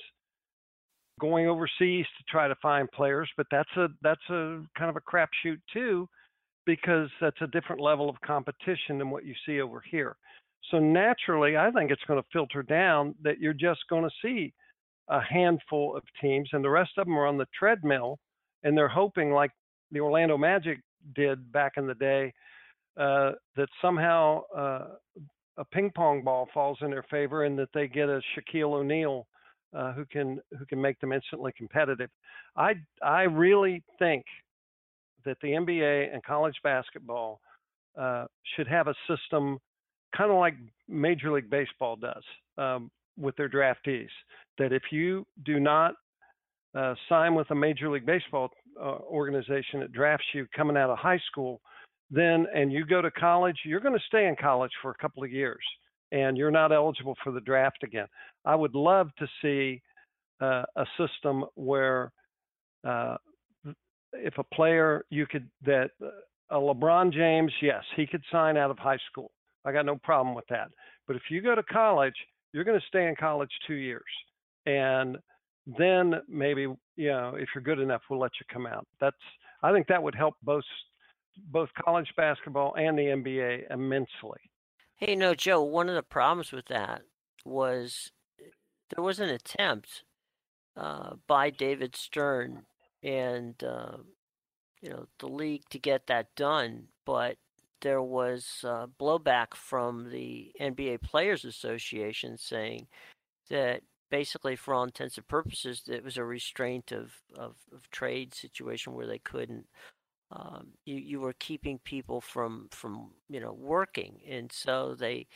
going 1.19 1.47
overseas 1.47 2.05
to 2.17 2.23
try 2.29 2.47
to 2.47 2.55
find 2.61 2.91
players, 2.91 3.29
but 3.37 3.47
that's 3.51 3.69
a 3.77 3.87
that's 4.01 4.29
a 4.29 4.63
kind 4.77 4.89
of 4.89 4.95
a 4.95 5.01
crapshoot 5.01 5.59
too, 5.73 6.07
because 6.65 7.09
that's 7.19 7.41
a 7.41 7.47
different 7.47 7.81
level 7.81 8.09
of 8.09 8.19
competition 8.21 8.97
than 8.97 9.09
what 9.09 9.25
you 9.25 9.33
see 9.45 9.61
over 9.61 9.83
here. 9.89 10.15
So 10.69 10.79
naturally, 10.79 11.57
I 11.57 11.71
think 11.71 11.91
it's 11.91 12.03
going 12.07 12.21
to 12.21 12.27
filter 12.31 12.63
down 12.63 13.15
that 13.23 13.39
you're 13.39 13.53
just 13.53 13.81
going 13.89 14.03
to 14.03 14.15
see 14.21 14.53
a 15.09 15.19
handful 15.19 15.95
of 15.95 16.03
teams, 16.21 16.49
and 16.53 16.63
the 16.63 16.69
rest 16.69 16.91
of 16.97 17.05
them 17.05 17.17
are 17.17 17.25
on 17.25 17.37
the 17.37 17.47
treadmill, 17.57 18.19
and 18.63 18.77
they're 18.77 18.87
hoping 18.87 19.31
like 19.31 19.51
the 19.91 19.99
Orlando 19.99 20.37
Magic 20.37 20.79
did 21.15 21.51
back 21.51 21.73
in 21.77 21.87
the 21.87 21.95
day 21.95 22.33
uh, 22.97 23.31
that 23.55 23.67
somehow 23.81 24.43
uh, 24.55 24.87
a 25.57 25.65
ping 25.65 25.91
pong 25.95 26.23
ball 26.23 26.47
falls 26.53 26.77
in 26.81 26.91
their 26.91 27.05
favor 27.09 27.45
and 27.45 27.57
that 27.57 27.69
they 27.73 27.87
get 27.87 28.09
a 28.09 28.21
Shaquille 28.35 28.73
O'Neal 28.73 29.27
uh, 29.73 29.93
who 29.93 30.05
can 30.05 30.39
who 30.57 30.65
can 30.65 30.81
make 30.81 30.99
them 30.99 31.11
instantly 31.11 31.51
competitive. 31.57 32.09
I 32.55 32.73
I 33.01 33.23
really 33.23 33.83
think 33.99 34.25
that 35.25 35.37
the 35.41 35.49
NBA 35.49 36.13
and 36.13 36.23
college 36.23 36.55
basketball 36.63 37.39
uh, 37.97 38.25
should 38.55 38.67
have 38.67 38.87
a 38.87 38.95
system 39.07 39.59
kind 40.15 40.31
of 40.31 40.37
like 40.37 40.55
Major 40.87 41.31
League 41.31 41.49
Baseball 41.49 41.95
does 41.95 42.23
um, 42.57 42.91
with 43.17 43.35
their 43.35 43.49
draftees. 43.49 44.09
That 44.57 44.73
if 44.73 44.83
you 44.91 45.25
do 45.45 45.59
not 45.59 45.95
uh, 46.75 46.95
sign 47.09 47.35
with 47.35 47.49
a 47.51 47.55
Major 47.55 47.89
League 47.89 48.05
Baseball 48.05 48.49
uh, 48.79 48.97
organization 49.09 49.79
that 49.79 49.91
drafts 49.91 50.25
you 50.33 50.47
coming 50.55 50.77
out 50.77 50.89
of 50.89 50.97
high 50.97 51.19
school, 51.31 51.61
then 52.09 52.45
and 52.53 52.71
you 52.71 52.85
go 52.85 53.01
to 53.01 53.11
college, 53.11 53.57
you're 53.65 53.79
going 53.79 53.97
to 53.97 54.05
stay 54.07 54.27
in 54.27 54.35
college 54.35 54.71
for 54.81 54.91
a 54.91 54.95
couple 54.95 55.23
of 55.23 55.31
years 55.31 55.63
and 56.11 56.37
you're 56.37 56.51
not 56.51 56.71
eligible 56.71 57.15
for 57.23 57.31
the 57.31 57.39
draft 57.41 57.83
again. 57.83 58.07
I 58.45 58.55
would 58.55 58.75
love 58.75 59.09
to 59.19 59.27
see 59.41 59.81
uh, 60.41 60.63
a 60.75 60.85
system 60.97 61.45
where 61.55 62.11
uh, 62.83 63.15
if 64.13 64.37
a 64.37 64.43
player 64.55 65.05
you 65.09 65.25
could 65.25 65.49
that 65.65 65.91
uh, 66.03 66.09
a 66.49 66.55
LeBron 66.55 67.13
James, 67.13 67.51
yes, 67.61 67.83
he 67.95 68.05
could 68.05 68.23
sign 68.31 68.57
out 68.57 68.71
of 68.71 68.77
high 68.77 68.99
school. 69.09 69.31
I 69.65 69.71
got 69.71 69.85
no 69.85 69.97
problem 69.97 70.35
with 70.35 70.45
that. 70.49 70.69
But 71.07 71.15
if 71.15 71.23
you 71.29 71.41
go 71.41 71.55
to 71.55 71.63
college, 71.63 72.15
you're 72.53 72.63
going 72.63 72.79
to 72.79 72.87
stay 72.87 73.07
in 73.07 73.15
college 73.15 73.51
two 73.67 73.75
years, 73.75 74.03
and 74.65 75.17
then 75.65 76.15
maybe 76.27 76.61
you 76.61 76.77
know 77.09 77.35
if 77.37 77.49
you're 77.53 77.63
good 77.63 77.79
enough, 77.79 78.01
we'll 78.09 78.19
let 78.19 78.31
you 78.39 78.45
come 78.51 78.65
out. 78.65 78.87
That's 78.99 79.15
I 79.63 79.71
think 79.71 79.87
that 79.87 80.01
would 80.01 80.15
help 80.15 80.35
both 80.43 80.63
both 81.51 81.69
college 81.83 82.09
basketball 82.17 82.75
and 82.75 82.97
the 82.97 83.03
NBA 83.03 83.71
immensely. 83.71 84.39
Hey, 84.97 85.15
no, 85.15 85.33
Joe, 85.33 85.63
one 85.63 85.89
of 85.89 85.95
the 85.95 86.03
problems 86.03 86.51
with 86.51 86.65
that 86.67 87.01
was 87.45 88.11
there 88.93 89.03
was 89.03 89.19
an 89.19 89.29
attempt 89.29 90.03
uh, 90.75 91.15
by 91.27 91.49
David 91.49 91.95
Stern 91.95 92.63
and 93.01 93.61
uh, 93.63 93.97
you 94.81 94.89
know 94.89 95.07
the 95.19 95.27
league 95.27 95.63
to 95.69 95.79
get 95.79 96.07
that 96.07 96.35
done, 96.35 96.87
but 97.05 97.37
there 97.81 98.01
was 98.01 98.63
uh, 98.63 98.87
blowback 98.99 99.53
from 99.53 100.09
the 100.11 100.51
NBA 100.59 101.01
Players 101.01 101.45
Association 101.45 102.37
saying 102.37 102.87
that 103.49 103.81
basically, 104.09 104.55
for 104.55 104.73
all 104.73 104.83
intents 104.83 105.17
and 105.17 105.27
purposes, 105.27 105.83
it 105.87 106.03
was 106.03 106.17
a 106.17 106.23
restraint 106.23 106.91
of, 106.91 107.13
of, 107.37 107.55
of 107.73 107.89
trade 107.91 108.33
situation 108.33 108.93
where 108.93 109.07
they 109.07 109.19
couldn't 109.19 109.65
um, 110.31 110.67
you 110.85 110.95
you 110.95 111.19
were 111.19 111.33
keeping 111.33 111.79
people 111.79 112.21
from 112.21 112.67
from 112.71 113.11
you 113.29 113.39
know 113.39 113.53
working, 113.53 114.21
and 114.27 114.51
so 114.51 114.95
they 114.95 115.27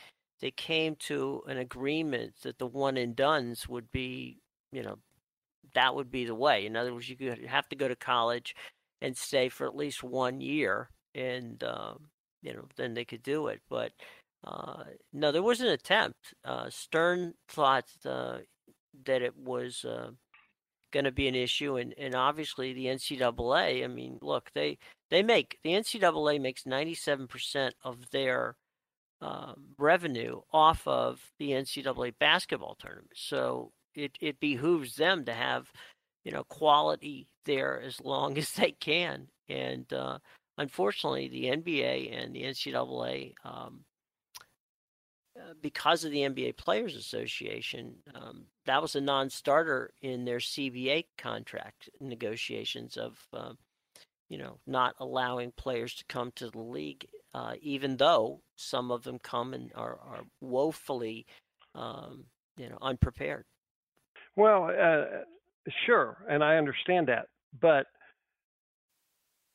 they 0.42 0.52
came 0.52 0.96
to 0.98 1.44
an 1.48 1.58
agreement 1.58 2.34
that 2.44 2.60
the 2.60 2.68
one 2.68 2.98
and 2.98 3.16
dones 3.16 3.68
would 3.68 3.92
be 3.92 4.40
you 4.72 4.84
know 4.84 4.98
that 5.74 5.96
would 5.96 6.12
be 6.12 6.26
the 6.26 6.36
way. 6.36 6.66
In 6.66 6.78
other 6.78 6.94
words, 6.94 7.10
you 7.10 7.18
could 7.18 7.46
have 7.46 7.68
to 7.70 7.76
go 7.76 7.88
to 7.88 7.96
college 7.96 8.56
and 9.02 9.18
stay 9.18 9.50
for 9.50 9.68
at 9.68 9.76
least 9.76 10.04
one 10.04 10.40
year, 10.42 10.90
and 11.14 11.62
um, 11.64 12.10
you 12.46 12.54
know 12.54 12.66
then 12.78 12.94
they 12.94 13.06
could 13.06 13.24
do 13.24 13.48
it. 13.48 13.62
But 13.70 13.92
uh, 14.46 14.84
no, 15.12 15.32
there 15.32 15.44
was 15.44 15.62
an 15.62 15.68
attempt. 15.68 16.34
Uh, 16.46 16.70
Stern 16.70 17.34
thought 17.50 17.86
uh, 18.06 18.38
that 19.06 19.22
it 19.22 19.36
was 19.36 19.84
uh, 19.84 20.12
going 20.94 21.06
to 21.06 21.12
be 21.12 21.28
an 21.28 21.36
issue, 21.36 21.78
and, 21.78 21.94
and 21.98 22.16
obviously 22.16 22.72
the 22.74 22.86
NCAA. 22.86 23.84
I 23.84 23.88
mean, 23.88 24.20
look, 24.22 24.52
they 24.54 24.78
they 25.10 25.24
make 25.24 25.58
the 25.64 25.72
NCAA 25.72 26.40
makes 26.40 26.66
ninety 26.66 26.94
seven 26.94 27.28
percent 27.28 27.74
of 27.84 28.10
their 28.12 28.56
um, 29.22 29.56
revenue 29.80 30.42
off 30.54 30.88
of 30.88 31.20
the 31.40 31.52
NCAA 31.52 32.14
basketball 32.20 32.76
tournament. 32.80 33.12
So 33.16 33.72
it 33.96 34.12
it 34.22 34.40
behooves 34.40 34.96
them 34.96 35.26
to 35.26 35.34
have 35.34 35.72
you 36.24 36.32
know 36.32 36.44
quality 36.44 37.28
there 37.46 37.82
as 37.82 38.00
long 38.02 38.38
as 38.38 38.52
they 38.52 38.72
can. 38.72 39.28
And 39.50 39.92
uh, 39.92 40.20
unfortunately, 40.58 41.28
the 41.28 41.46
NBA 41.46 42.18
and 42.18 42.34
the 42.36 42.44
NCAA 42.44 43.34
um, 43.44 43.86
uh, 45.38 45.54
because 45.62 46.06
of 46.06 46.12
the 46.12 46.20
NBA 46.20 46.56
Players 46.56 46.96
Association, 46.96 47.96
um, 48.14 48.46
that 48.66 48.82
was 48.82 48.96
a 48.96 49.02
non-starter 49.02 49.92
in 50.02 50.24
their 50.24 50.38
CBA 50.38 51.06
contract 51.18 51.90
negotiations 52.00 52.96
of, 52.96 53.20
uh, 53.34 53.52
you 54.30 54.38
know, 54.38 54.60
not 54.66 54.96
allowing 55.00 55.52
players 55.52 55.94
to 55.96 56.06
come 56.06 56.32
to 56.36 56.50
the 56.50 56.60
league, 56.60 57.06
uh, 57.34 57.54
even 57.62 57.98
though 57.98 58.40
some 58.56 58.92
of 58.92 59.04
them 59.04 59.20
come 59.20 59.54
and 59.54 59.72
are, 59.76 60.00
are 60.08 60.24
woefully 60.40 61.26
um, 61.76 62.24
you 62.56 62.70
know, 62.70 62.78
unprepared. 62.82 63.44
Well, 64.38 64.72
uh, 64.72 65.06
sure, 65.86 66.18
and 66.30 66.44
I 66.46 66.56
understand 66.56 67.08
that, 67.08 67.28
but 67.60 67.88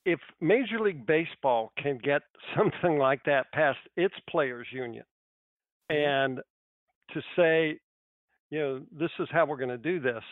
if 0.05 0.19
Major 0.39 0.79
League 0.79 1.05
Baseball 1.05 1.71
can 1.81 1.97
get 1.97 2.21
something 2.57 2.97
like 2.97 3.23
that 3.25 3.51
past 3.53 3.79
its 3.95 4.15
players' 4.29 4.67
union, 4.71 5.03
and 5.89 6.39
to 7.13 7.21
say, 7.35 7.79
you 8.49 8.59
know, 8.59 8.81
this 8.97 9.11
is 9.19 9.27
how 9.31 9.45
we're 9.45 9.57
going 9.57 9.69
to 9.69 9.77
do 9.77 9.99
this, 9.99 10.23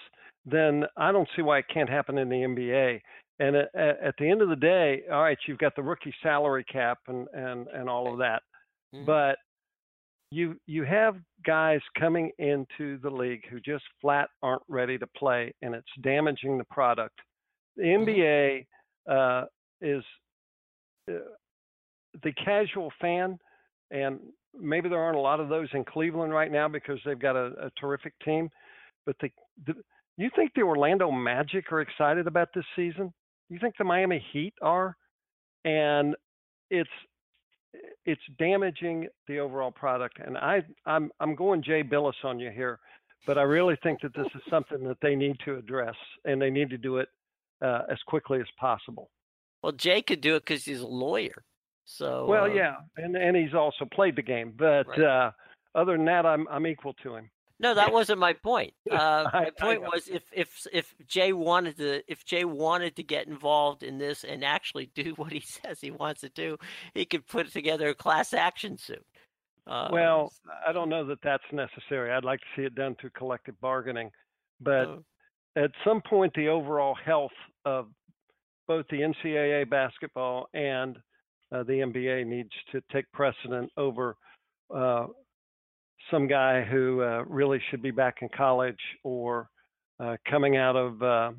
then 0.46 0.86
I 0.98 1.12
don't 1.12 1.28
see 1.36 1.42
why 1.42 1.60
it 1.60 1.66
can't 1.74 1.90
happen 1.90 2.18
in 2.18 2.30
the 2.30 2.36
NBA. 2.36 3.02
And 3.40 3.56
at, 3.56 3.70
at, 3.76 4.16
the 4.18 4.30
end 4.30 4.42
of 4.42 4.50
the 4.50 4.56
day, 4.56 5.04
all 5.12 5.24
right, 5.24 5.38
you've 5.48 5.58
got 5.58 5.76
the 5.76 5.82
rookie 5.82 6.14
salary 6.22 6.66
cap 6.66 7.00
and 7.08 7.28
and 7.34 7.68
and 7.68 7.90
all 7.90 8.12
of 8.12 8.20
that, 8.20 8.42
mm-hmm. 8.94 9.06
but 9.06 9.38
you 10.32 10.58
you 10.68 10.84
have 10.84 11.16
guys 11.46 11.80
coming 11.98 12.32
into 12.38 13.00
the 13.00 13.10
league 13.10 13.44
who 13.50 13.62
just 13.62 13.84
flat 14.02 14.30
aren't 14.44 14.62
ready 14.68 14.98
to 14.98 15.08
play, 15.08 15.54
and 15.62 15.74
it's 15.74 15.88
damaging 16.02 16.58
the 16.58 16.66
product. 16.66 17.18
The 17.78 17.84
NBA 17.84 18.66
uh, 19.10 19.46
is 19.82 20.04
uh, 21.10 21.16
the 22.24 22.32
casual 22.34 22.92
fan, 23.00 23.38
and 23.92 24.20
maybe 24.60 24.90
there 24.90 25.00
aren't 25.00 25.18
a 25.18 25.22
lot 25.22 25.40
of 25.40 25.50
those 25.50 25.68
in 25.74 25.84
Cleveland 25.84 26.34
right 26.34 26.52
now 26.52 26.68
because 26.68 27.00
they've 27.06 27.20
got 27.20 27.36
a, 27.36 27.52
a 27.66 27.72
terrific 27.80 28.14
team. 28.24 28.50
But 29.06 29.16
the, 29.22 29.30
the 29.66 29.74
you 30.18 30.30
think 30.36 30.52
the 30.54 30.62
Orlando 30.64 31.12
Magic 31.12 31.72
are 31.72 31.82
excited 31.82 32.28
about 32.28 32.50
this 32.54 32.66
season? 32.76 33.14
You 33.50 33.60
think 33.60 33.76
the 33.78 33.86
Miami 33.86 34.24
Heat 34.34 34.54
are? 34.62 34.96
And 35.66 36.16
it's 36.70 36.90
it's 38.06 38.22
damaging 38.38 39.08
the 39.28 39.40
overall 39.40 39.72
product. 39.72 40.20
And 40.26 40.38
I 40.38 40.62
I'm 40.86 41.12
I'm 41.20 41.36
going 41.36 41.64
Jay 41.64 41.84
Bilas 41.84 42.14
on 42.24 42.40
you 42.40 42.50
here, 42.50 42.80
but 43.26 43.38
I 43.38 43.44
really 43.44 43.78
think 43.84 44.02
that 44.02 44.14
this 44.16 44.28
is 44.36 44.42
something 44.50 44.84
that 44.84 44.98
they 45.02 45.16
need 45.16 45.38
to 45.46 45.58
address, 45.58 45.96
and 46.26 46.42
they 46.42 46.50
need 46.50 46.70
to 46.70 46.78
do 46.78 46.98
it 46.98 47.10
uh, 47.62 47.84
as 47.90 47.98
quickly 48.08 48.40
as 48.40 48.48
possible. 48.60 49.10
Well, 49.62 49.72
Jay 49.74 50.02
could 50.02 50.22
do 50.22 50.36
it 50.36 50.46
because 50.46 50.64
he's 50.64 50.82
a 50.82 50.88
lawyer. 50.88 51.44
So 51.86 52.26
well, 52.28 52.44
uh, 52.44 52.54
yeah, 52.54 52.76
and 52.98 53.16
and 53.16 53.36
he's 53.36 53.54
also 53.54 53.86
played 53.92 54.16
the 54.16 54.22
game, 54.22 54.54
but 54.56 54.88
right. 54.88 55.02
uh, 55.02 55.32
other 55.74 55.98
than 55.98 56.06
that, 56.06 56.26
I'm 56.26 56.48
I'm 56.48 56.68
equal 56.68 56.94
to 57.04 57.16
him. 57.16 57.30
No, 57.62 57.74
that 57.74 57.92
wasn't 57.92 58.20
my 58.20 58.34
point. 58.34 58.74
Uh, 58.90 59.30
my 59.34 59.52
point 59.60 59.82
was 59.82 60.08
if 60.08 60.24
if 60.32 60.66
if 60.74 60.96
Jay 61.08 61.32
wanted 61.32 61.78
to 61.78 62.02
if 62.08 62.26
Jay 62.26 62.44
wanted 62.44 62.96
to 62.96 63.04
get 63.04 63.28
involved 63.28 63.84
in 63.84 63.98
this 63.98 64.24
and 64.24 64.44
actually 64.44 64.92
do 64.96 65.14
what 65.16 65.32
he 65.32 65.42
says 65.42 65.80
he 65.80 65.92
wants 65.92 66.22
to 66.22 66.30
do, 66.30 66.58
he 66.94 67.06
could 67.06 67.28
put 67.28 67.52
together 67.52 67.90
a 67.90 67.96
class 67.96 68.34
action 68.34 68.78
suit. 68.78 69.06
Uh, 69.68 69.90
well, 69.92 70.34
I 70.68 70.72
don't 70.72 70.90
know 70.90 71.06
that 71.06 71.20
that's 71.24 71.44
necessary. 71.52 72.12
I'd 72.12 72.24
like 72.24 72.40
to 72.40 72.46
see 72.56 72.64
it 72.64 72.74
done 72.74 72.96
through 73.00 73.12
collective 73.12 73.60
bargaining, 73.62 74.10
but 74.60 74.88
uh, 74.88 74.98
at 75.56 75.72
some 75.84 76.02
point, 76.02 76.34
the 76.34 76.48
overall 76.48 76.96
health 76.96 77.38
of 77.66 77.88
both 78.70 78.86
the 78.92 78.98
NCAA 78.98 79.68
basketball 79.68 80.48
and 80.54 80.96
uh, 81.52 81.64
the 81.64 81.74
NBA 81.74 82.28
needs 82.28 82.52
to 82.72 82.82
take 82.94 83.12
precedent 83.12 83.72
over 83.76 84.16
uh, 84.74 85.08
some 86.12 86.28
guy 86.28 86.62
who 86.62 87.02
uh, 87.02 87.24
really 87.28 87.60
should 87.70 87.82
be 87.82 87.90
back 87.90 88.18
in 88.22 88.30
college 88.30 88.80
or 89.04 89.50
uh, 90.00 90.18
coming 90.30 90.56
out 90.56 90.76
of, 90.76 91.02
uh, 91.02 91.32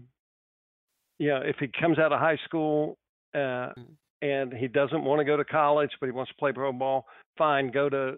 you 1.20 1.28
know, 1.28 1.40
if 1.44 1.54
he 1.60 1.68
comes 1.80 2.00
out 2.00 2.12
of 2.12 2.18
high 2.18 2.38
school 2.44 2.98
uh, 3.32 3.38
mm-hmm. 3.38 3.82
and 4.22 4.52
he 4.52 4.66
doesn't 4.66 5.04
want 5.04 5.20
to 5.20 5.24
go 5.24 5.36
to 5.36 5.44
college, 5.44 5.90
but 6.00 6.06
he 6.06 6.12
wants 6.12 6.32
to 6.32 6.36
play 6.36 6.50
pro 6.52 6.72
ball, 6.72 7.06
fine, 7.38 7.70
go 7.70 7.88
to 7.88 8.14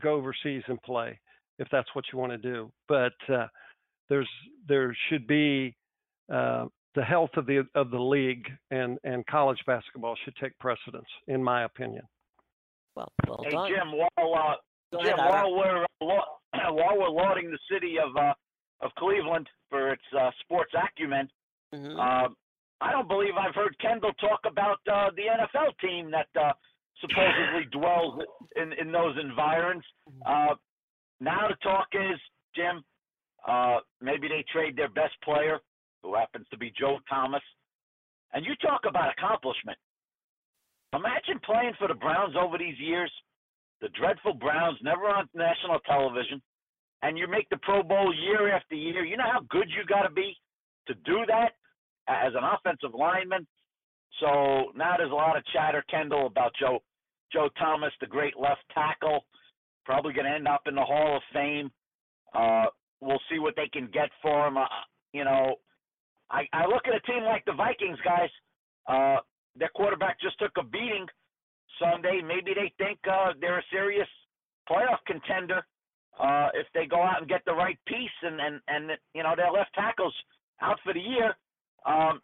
go 0.00 0.14
overseas 0.14 0.62
and 0.68 0.80
play 0.82 1.18
if 1.58 1.66
that's 1.72 1.88
what 1.94 2.04
you 2.12 2.18
want 2.18 2.30
to 2.30 2.38
do. 2.38 2.70
But 2.86 3.12
uh, 3.28 3.48
there's 4.08 4.28
there 4.68 4.96
should 5.08 5.26
be 5.26 5.74
uh, 6.32 6.66
the 6.96 7.04
health 7.04 7.30
of 7.36 7.46
the 7.46 7.64
of 7.74 7.90
the 7.90 7.98
league 7.98 8.48
and 8.72 8.98
and 9.04 9.24
college 9.26 9.60
basketball 9.66 10.16
should 10.24 10.34
take 10.36 10.58
precedence, 10.58 11.06
in 11.28 11.44
my 11.44 11.64
opinion. 11.64 12.02
Well, 12.96 13.12
well 13.28 13.40
hey 13.44 13.50
done. 13.50 13.68
Jim, 13.68 13.92
while 13.92 14.34
uh, 14.34 15.02
Jim, 15.04 15.18
while 15.18 15.54
we're 15.54 15.84
uh, 15.84 15.86
while 16.72 16.98
we're 16.98 17.10
lauding 17.10 17.50
the 17.50 17.58
city 17.70 17.96
of 18.02 18.16
uh, 18.16 18.32
of 18.80 18.90
Cleveland 18.98 19.46
for 19.70 19.92
its 19.92 20.02
uh, 20.18 20.30
sports 20.40 20.72
acumen, 20.74 21.28
mm-hmm. 21.74 22.00
uh, 22.00 22.28
I 22.80 22.92
don't 22.92 23.08
believe 23.08 23.34
I've 23.38 23.54
heard 23.54 23.76
Kendall 23.78 24.12
talk 24.14 24.40
about 24.46 24.78
uh, 24.90 25.10
the 25.16 25.22
NFL 25.22 25.78
team 25.86 26.10
that 26.10 26.28
uh, 26.40 26.52
supposedly 27.00 27.66
dwells 27.72 28.22
in 28.56 28.72
in 28.72 28.90
those 28.90 29.16
environs. 29.22 29.84
Mm-hmm. 30.08 30.52
Uh, 30.52 30.54
now 31.20 31.48
the 31.48 31.56
talk 31.62 31.88
is, 31.92 32.18
Jim, 32.54 32.82
uh, 33.46 33.78
maybe 34.00 34.28
they 34.28 34.44
trade 34.50 34.76
their 34.76 34.90
best 34.90 35.14
player, 35.22 35.60
who 36.06 36.14
happens 36.14 36.46
to 36.50 36.56
be 36.56 36.72
Joe 36.78 36.98
Thomas, 37.10 37.42
and 38.32 38.46
you 38.46 38.54
talk 38.62 38.82
about 38.88 39.10
accomplishment. 39.10 39.76
Imagine 40.94 41.40
playing 41.44 41.72
for 41.78 41.88
the 41.88 41.94
Browns 41.94 42.34
over 42.40 42.56
these 42.56 42.78
years 42.78 43.10
the 43.80 43.88
dreadful 43.90 44.34
Browns, 44.34 44.78
never 44.82 45.04
on 45.04 45.28
national 45.34 45.80
television, 45.80 46.40
and 47.02 47.18
you 47.18 47.28
make 47.28 47.48
the 47.50 47.58
Pro 47.58 47.82
Bowl 47.82 48.14
year 48.14 48.54
after 48.54 48.74
year. 48.74 49.04
You 49.04 49.16
know 49.16 49.30
how 49.30 49.40
good 49.50 49.68
you 49.68 49.84
got 49.86 50.02
to 50.02 50.10
be 50.10 50.34
to 50.86 50.94
do 50.94 51.24
that 51.26 51.52
as 52.08 52.32
an 52.34 52.44
offensive 52.44 52.98
lineman. 52.98 53.46
So 54.20 54.72
now 54.74 54.94
there's 54.96 55.10
a 55.10 55.14
lot 55.14 55.36
of 55.36 55.44
chatter, 55.52 55.84
Kendall, 55.90 56.26
about 56.26 56.52
Joe 56.58 56.78
Joe 57.32 57.48
Thomas, 57.58 57.92
the 58.00 58.06
great 58.06 58.38
left 58.38 58.62
tackle, 58.72 59.26
probably 59.84 60.14
going 60.14 60.26
to 60.26 60.32
end 60.32 60.48
up 60.48 60.62
in 60.66 60.74
the 60.74 60.80
Hall 60.84 61.16
of 61.16 61.22
Fame. 61.32 61.70
Uh, 62.34 62.66
we'll 63.00 63.20
see 63.30 63.38
what 63.38 63.54
they 63.56 63.68
can 63.72 63.90
get 63.92 64.08
for 64.22 64.46
him. 64.46 64.56
Uh, 64.56 64.64
you 65.12 65.24
know, 65.24 65.56
I, 66.30 66.46
I 66.52 66.66
look 66.66 66.86
at 66.86 66.94
a 66.94 67.00
team 67.00 67.24
like 67.24 67.44
the 67.44 67.52
Vikings, 67.52 67.98
guys. 68.04 68.30
Uh, 68.86 69.20
their 69.56 69.70
quarterback 69.74 70.20
just 70.20 70.38
took 70.38 70.52
a 70.58 70.64
beating 70.64 71.06
Sunday. 71.80 72.20
Maybe 72.24 72.52
they 72.54 72.72
think 72.78 72.98
uh, 73.10 73.32
they're 73.40 73.58
a 73.58 73.70
serious 73.70 74.08
playoff 74.68 74.98
contender 75.06 75.64
uh, 76.20 76.48
if 76.54 76.66
they 76.74 76.86
go 76.86 77.02
out 77.02 77.20
and 77.20 77.28
get 77.28 77.42
the 77.46 77.52
right 77.52 77.78
piece 77.86 78.18
and 78.22 78.40
and 78.40 78.60
and 78.68 78.98
you 79.14 79.22
know 79.22 79.34
their 79.36 79.50
left 79.50 79.74
tackles 79.74 80.14
out 80.60 80.78
for 80.82 80.92
the 80.92 81.00
year. 81.00 81.36
Um, 81.84 82.20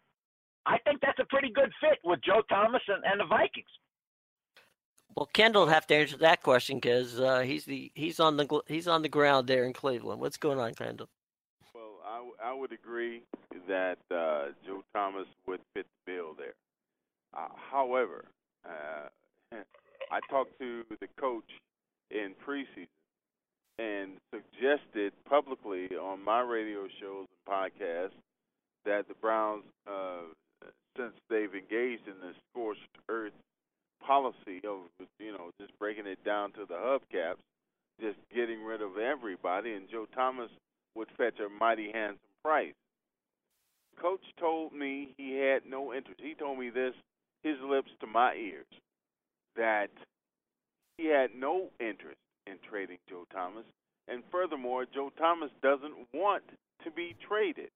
I 0.67 0.79
think 0.79 1.01
that's 1.01 1.19
a 1.19 1.27
pretty 1.27 1.51
good 1.51 1.71
fit 1.81 1.99
with 2.05 2.21
Joe 2.25 2.43
Thomas 2.49 2.83
and, 2.89 3.03
and 3.05 3.21
the 3.21 3.27
Vikings. 3.27 3.67
Well, 5.17 5.29
Kendall 5.33 5.63
will 5.63 5.73
have 5.73 5.87
to 5.89 5.95
answer 5.95 6.17
that 6.19 6.43
question 6.43 6.77
because 6.77 7.21
uh, 7.21 7.41
he's 7.41 7.65
the 7.65 7.93
he's 7.95 8.21
on 8.21 8.37
the 8.37 8.63
he's 8.67 8.89
on 8.89 9.03
the 9.03 9.09
ground 9.09 9.47
there 9.47 9.65
in 9.65 9.73
Cleveland. 9.73 10.21
What's 10.21 10.39
going 10.39 10.59
on, 10.59 10.75
Kendall? 10.75 11.09
I 12.45 12.53
would 12.53 12.73
agree 12.73 13.23
that 13.69 13.99
uh, 14.11 14.47
Joe 14.67 14.83
Thomas 14.95 15.27
would 15.47 15.61
fit 15.75 15.87
the 16.07 16.13
bill 16.13 16.35
there. 16.37 16.55
Uh, 17.37 17.49
however, 17.71 18.25
uh, 18.67 19.09
I 20.11 20.21
talked 20.29 20.59
to 20.59 20.83
the 21.01 21.07
coach 21.19 21.49
in 22.11 22.35
preseason 22.47 22.89
and 23.79 24.13
suggested 24.31 25.13
publicly 25.29 25.89
on 25.97 26.23
my 26.23 26.41
radio 26.41 26.87
shows 27.01 27.27
and 27.29 27.55
podcasts 27.55 28.19
that 28.85 29.09
the 29.09 29.15
Browns, 29.15 29.65
uh, 29.87 30.23
since 30.97 31.15
they've 31.31 31.55
engaged 31.55 32.07
in 32.07 32.21
this 32.21 32.37
scorched 32.51 32.81
earth 33.09 33.33
policy 34.05 34.61
of 34.69 34.81
you 35.21 35.33
know 35.33 35.51
just 35.61 35.77
breaking 35.79 36.07
it 36.07 36.23
down 36.25 36.53
to 36.53 36.67
the 36.69 36.75
hubcaps, 36.75 37.41
just 38.01 38.19
getting 38.35 38.63
rid 38.65 38.83
of 38.83 38.99
everybody, 38.99 39.73
and 39.73 39.89
Joe 39.89 40.07
Thomas 40.15 40.51
would 40.95 41.09
fetch 41.17 41.39
a 41.41 41.49
mighty 41.49 41.91
handsome 41.93 42.19
price. 42.43 42.75
Coach 44.01 44.25
told 44.39 44.73
me 44.73 45.15
he 45.17 45.37
had 45.37 45.63
no 45.69 45.93
interest. 45.93 46.21
He 46.23 46.35
told 46.35 46.59
me 46.59 46.71
this, 46.71 46.95
his 47.43 47.57
lips 47.65 47.91
to 48.01 48.07
my 48.07 48.35
ears 48.35 48.67
that 49.57 49.91
he 50.97 51.07
had 51.07 51.31
no 51.37 51.69
interest 51.79 52.19
in 52.47 52.55
trading 52.69 52.99
Joe 53.09 53.25
Thomas. 53.33 53.65
And 54.09 54.23
furthermore, 54.31 54.87
Joe 54.93 55.11
Thomas 55.19 55.51
doesn't 55.63 55.95
want 56.13 56.43
to 56.85 56.91
be 56.91 57.15
traded. 57.29 57.69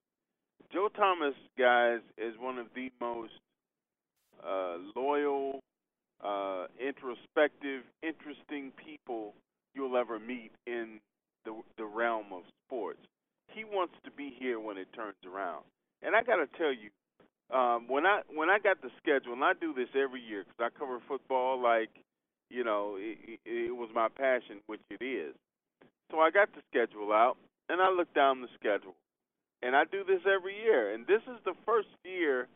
Joe 0.72 0.88
Thomas, 0.94 1.34
guys, 1.58 2.00
is 2.18 2.34
one 2.38 2.58
of 2.58 2.66
the 2.74 2.90
most 3.00 3.32
uh, 4.44 4.76
loyal, 4.96 5.60
uh, 6.24 6.66
introspective, 6.80 7.82
interesting 8.02 8.72
people 8.84 9.34
you'll 9.74 9.96
ever 9.96 10.18
meet 10.18 10.50
in 10.66 10.98
the 11.44 11.54
the 11.78 11.84
realm 11.84 12.26
of 12.32 12.42
sports. 12.66 12.98
He 13.54 13.64
wants 13.64 13.94
to 14.04 14.10
be 14.10 14.34
here 14.38 14.60
when 14.60 14.76
it 14.76 14.88
turns 14.94 15.16
around. 15.26 15.64
And 16.02 16.14
I 16.14 16.22
got 16.22 16.36
to 16.36 16.46
tell 16.58 16.72
you, 16.72 16.90
um, 17.56 17.86
when 17.88 18.06
I 18.06 18.20
when 18.34 18.50
I 18.50 18.58
got 18.58 18.82
the 18.82 18.90
schedule, 18.98 19.32
and 19.32 19.44
I 19.44 19.52
do 19.58 19.72
this 19.72 19.88
every 19.94 20.20
year 20.20 20.44
because 20.44 20.72
I 20.72 20.78
cover 20.78 20.98
football 21.08 21.62
like 21.62 21.90
you 22.50 22.64
know 22.64 22.96
it, 22.98 23.18
it, 23.26 23.40
it 23.44 23.76
was 23.76 23.88
my 23.94 24.08
passion, 24.08 24.60
which 24.66 24.80
it 24.90 25.02
is. 25.04 25.34
So 26.10 26.18
I 26.18 26.30
got 26.30 26.48
the 26.54 26.62
schedule 26.70 27.12
out, 27.12 27.36
and 27.68 27.80
I 27.80 27.90
looked 27.90 28.14
down 28.14 28.40
the 28.40 28.48
schedule, 28.58 28.94
and 29.62 29.74
I 29.76 29.84
do 29.84 30.04
this 30.04 30.22
every 30.26 30.56
year. 30.60 30.92
And 30.92 31.06
this 31.06 31.22
is 31.22 31.38
the 31.44 31.54
first 31.64 31.88
year 32.04 32.48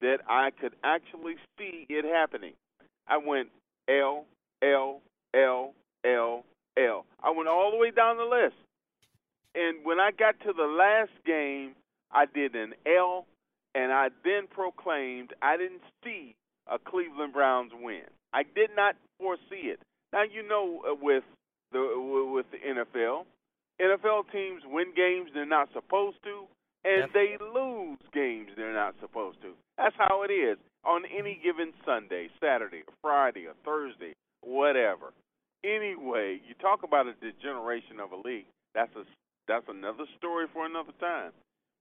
that 0.00 0.18
I 0.28 0.50
could 0.58 0.74
actually 0.82 1.36
see 1.58 1.86
it 1.88 2.04
happening. 2.04 2.54
I 3.06 3.18
went 3.18 3.48
L 3.88 4.24
L 4.62 5.02
L 5.34 5.72
L 6.04 6.44
L. 6.78 7.04
I 7.22 7.30
went 7.30 7.48
all 7.48 7.70
the 7.70 7.76
way 7.76 7.90
down 7.90 8.08
down 8.08 8.16
the 8.16 8.24
list. 8.24 8.56
And 9.54 9.84
when 9.84 9.98
I 9.98 10.10
got 10.10 10.38
to 10.40 10.52
the 10.52 10.64
last 10.64 11.12
game, 11.26 11.74
I 12.12 12.24
did 12.26 12.54
an 12.54 12.74
L, 12.86 13.26
and 13.74 13.92
I 13.92 14.08
then 14.24 14.46
proclaimed 14.50 15.32
I 15.42 15.56
didn't 15.56 15.82
see 16.04 16.34
a 16.66 16.78
Cleveland 16.78 17.32
Browns 17.32 17.72
win. 17.74 18.02
I 18.32 18.42
did 18.42 18.70
not 18.76 18.96
foresee 19.18 19.72
it. 19.72 19.80
Now 20.12 20.22
you 20.22 20.46
know 20.46 20.82
uh, 20.88 20.94
with 21.00 21.24
the 21.72 22.30
with 22.32 22.46
the 22.50 22.58
NFL, 22.58 23.24
NFL 23.80 24.30
teams 24.32 24.62
win 24.66 24.92
games 24.96 25.30
they're 25.34 25.46
not 25.46 25.68
supposed 25.72 26.18
to, 26.24 26.44
and 26.84 27.10
they 27.12 27.36
lose 27.40 27.98
games 28.12 28.50
they're 28.56 28.74
not 28.74 28.94
supposed 29.00 29.40
to. 29.42 29.52
That's 29.76 29.96
how 29.96 30.22
it 30.22 30.32
is 30.32 30.58
on 30.84 31.02
any 31.06 31.38
given 31.42 31.72
Sunday, 31.84 32.28
Saturday, 32.40 32.82
or 32.86 32.94
Friday, 33.02 33.46
or 33.46 33.54
Thursday, 33.64 34.14
whatever. 34.42 35.12
Anyway, 35.64 36.40
you 36.46 36.54
talk 36.60 36.82
about 36.84 37.06
a 37.06 37.14
degeneration 37.14 38.00
of 38.00 38.12
a 38.12 38.28
league. 38.28 38.46
That's 38.74 38.94
a 38.96 39.04
that's 39.48 39.66
another 39.68 40.04
story 40.18 40.46
for 40.52 40.66
another 40.66 40.92
time. 41.00 41.32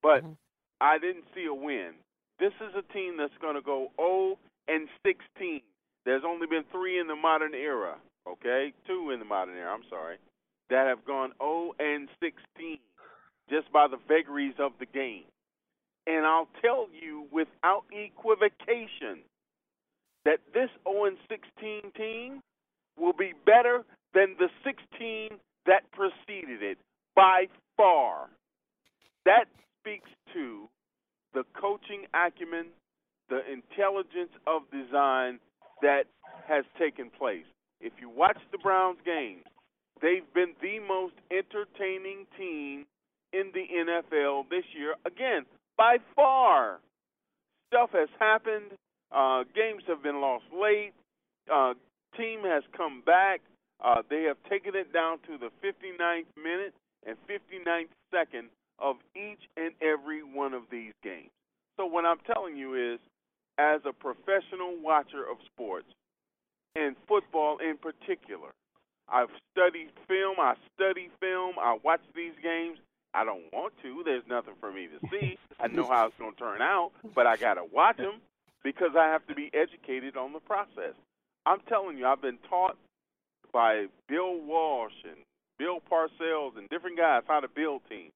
But 0.02 0.24
mm-hmm. 0.24 0.40
I 0.80 0.98
didn't 0.98 1.26
see 1.36 1.46
a 1.46 1.54
win. 1.54 1.92
This 2.40 2.54
is 2.62 2.74
a 2.74 2.94
team 2.94 3.18
that's 3.18 3.38
going 3.42 3.56
to 3.56 3.62
go 3.62 3.92
0 4.00 4.38
and 4.68 4.88
16. 5.06 5.62
There's 6.06 6.24
only 6.26 6.48
been 6.48 6.64
three 6.72 7.00
in 7.00 7.08
the 7.08 7.16
modern 7.16 7.54
era, 7.54 7.98
okay? 8.28 8.74
Two 8.88 9.12
in 9.12 9.20
the 9.20 9.26
modern 9.26 9.58
era, 9.58 9.74
I'm 9.74 9.88
sorry, 9.90 10.18
that 10.70 10.88
have 10.88 11.06
gone 11.06 11.32
0 11.42 11.74
and 11.80 12.08
16 12.22 12.80
just 13.50 13.72
by 13.72 13.88
the 13.88 13.98
vagaries 14.08 14.56
of 14.60 14.72
the 14.80 14.86
game. 14.86 15.24
And 16.06 16.26
I'll 16.26 16.48
tell 16.62 16.88
you 16.94 17.26
without 17.32 17.84
equivocation 17.92 19.26
that 20.26 20.40
this 20.54 20.70
0 20.88 21.06
and 21.06 21.18
16 21.28 21.92
team 21.98 22.42
will 22.98 23.14
be 23.14 23.34
better 23.46 23.84
than 24.14 24.36
the 24.40 24.48
16 24.64 25.38
that 25.66 25.84
preceded 25.92 26.64
it 26.64 26.78
by 27.18 27.48
far. 27.76 28.30
That 29.26 29.46
speaks 29.82 30.10
to 30.34 30.70
the 31.34 31.44
coaching 31.60 32.06
acumen, 32.14 32.68
the 33.30 33.42
intelligence 33.52 34.32
of 34.46 34.62
design 34.72 35.40
that 35.82 36.04
has 36.48 36.64
taken 36.80 37.10
place. 37.10 37.44
If 37.82 37.94
you 38.00 38.10
watch 38.10 38.38
the 38.52 38.58
Browns 38.60 39.00
games, 39.04 39.44
they've 40.02 40.32
been 40.34 40.54
the 40.62 40.80
most 40.88 41.16
entertaining 41.30 42.26
team 42.38 42.86
in 43.34 43.52
the 43.54 43.66
NFL 43.76 44.50
this 44.50 44.64
year. 44.78 44.96
Again, 45.06 45.46
by 45.78 45.98
far. 46.16 46.80
Stuff 47.68 47.90
has 47.92 48.10
happened. 48.18 48.72
Uh, 49.12 49.44
games 49.54 49.84
have 49.88 50.02
been 50.02 50.22
lost 50.22 50.46
late. 50.54 50.94
Uh, 51.52 51.74
team 52.16 52.40
has 52.44 52.64
come 52.76 53.04
back. 53.06 53.42
Uh, 53.84 54.02
they 54.10 54.24
have 54.24 54.38
taken 54.50 54.74
it 54.74 54.94
down 54.94 55.18
to 55.28 55.38
the 55.38 55.50
59th 55.62 56.26
minute 56.42 56.74
and 57.06 57.18
59th 57.28 57.90
second 58.12 58.50
of 58.80 58.98
each 59.16 59.42
and 59.56 59.74
every 59.82 60.24
one 60.24 60.54
of 60.54 60.64
these 60.72 60.94
games. 61.04 61.30
So 61.78 61.86
what 61.86 62.06
I'm 62.06 62.20
telling 62.26 62.58
you 62.58 62.94
is, 62.94 63.00
as 63.60 63.82
a 63.86 63.94
professional 63.94 64.76
watcher 64.82 65.24
of 65.30 65.38
sports, 65.54 65.88
and 66.76 66.96
football 67.08 67.58
in 67.58 67.78
particular, 67.78 68.50
I've 69.10 69.30
studied 69.52 69.90
film. 70.08 70.36
I 70.40 70.54
study 70.76 71.10
film. 71.20 71.56
I 71.60 71.78
watch 71.84 72.02
these 72.16 72.34
games. 72.44 72.78
I 73.14 73.24
don't 73.24 73.52
want 73.52 73.74
to. 73.82 74.04
There's 74.06 74.24
nothing 74.30 74.54
for 74.60 74.72
me 74.72 74.88
to 74.88 75.08
see. 75.10 75.38
I 75.60 75.68
know 75.68 75.88
how 75.88 76.08
it's 76.08 76.18
going 76.20 76.34
to 76.34 76.38
turn 76.38 76.62
out, 76.62 76.92
but 77.16 77.26
I 77.26 77.38
got 77.38 77.56
to 77.56 77.64
watch 77.72 77.98
them 77.98 78.22
because 78.64 78.92
I 78.98 79.08
have 79.08 79.26
to 79.28 79.34
be 79.34 79.50
educated 79.54 80.18
on 80.18 80.34
the 80.34 80.40
process. 80.40 80.94
I'm 81.46 81.62
telling 81.68 81.98
you, 81.98 82.06
I've 82.06 82.22
been 82.22 82.38
taught 82.50 82.78
by 83.54 83.86
Bill 84.08 84.40
Walsh 84.42 84.94
and 85.06 85.18
Bill 85.58 85.80
Parcells 85.92 86.58
and 86.58 86.70
different 86.70 86.98
guys 86.98 87.24
how 87.28 87.40
to 87.40 87.48
build 87.48 87.82
teams. 87.90 88.12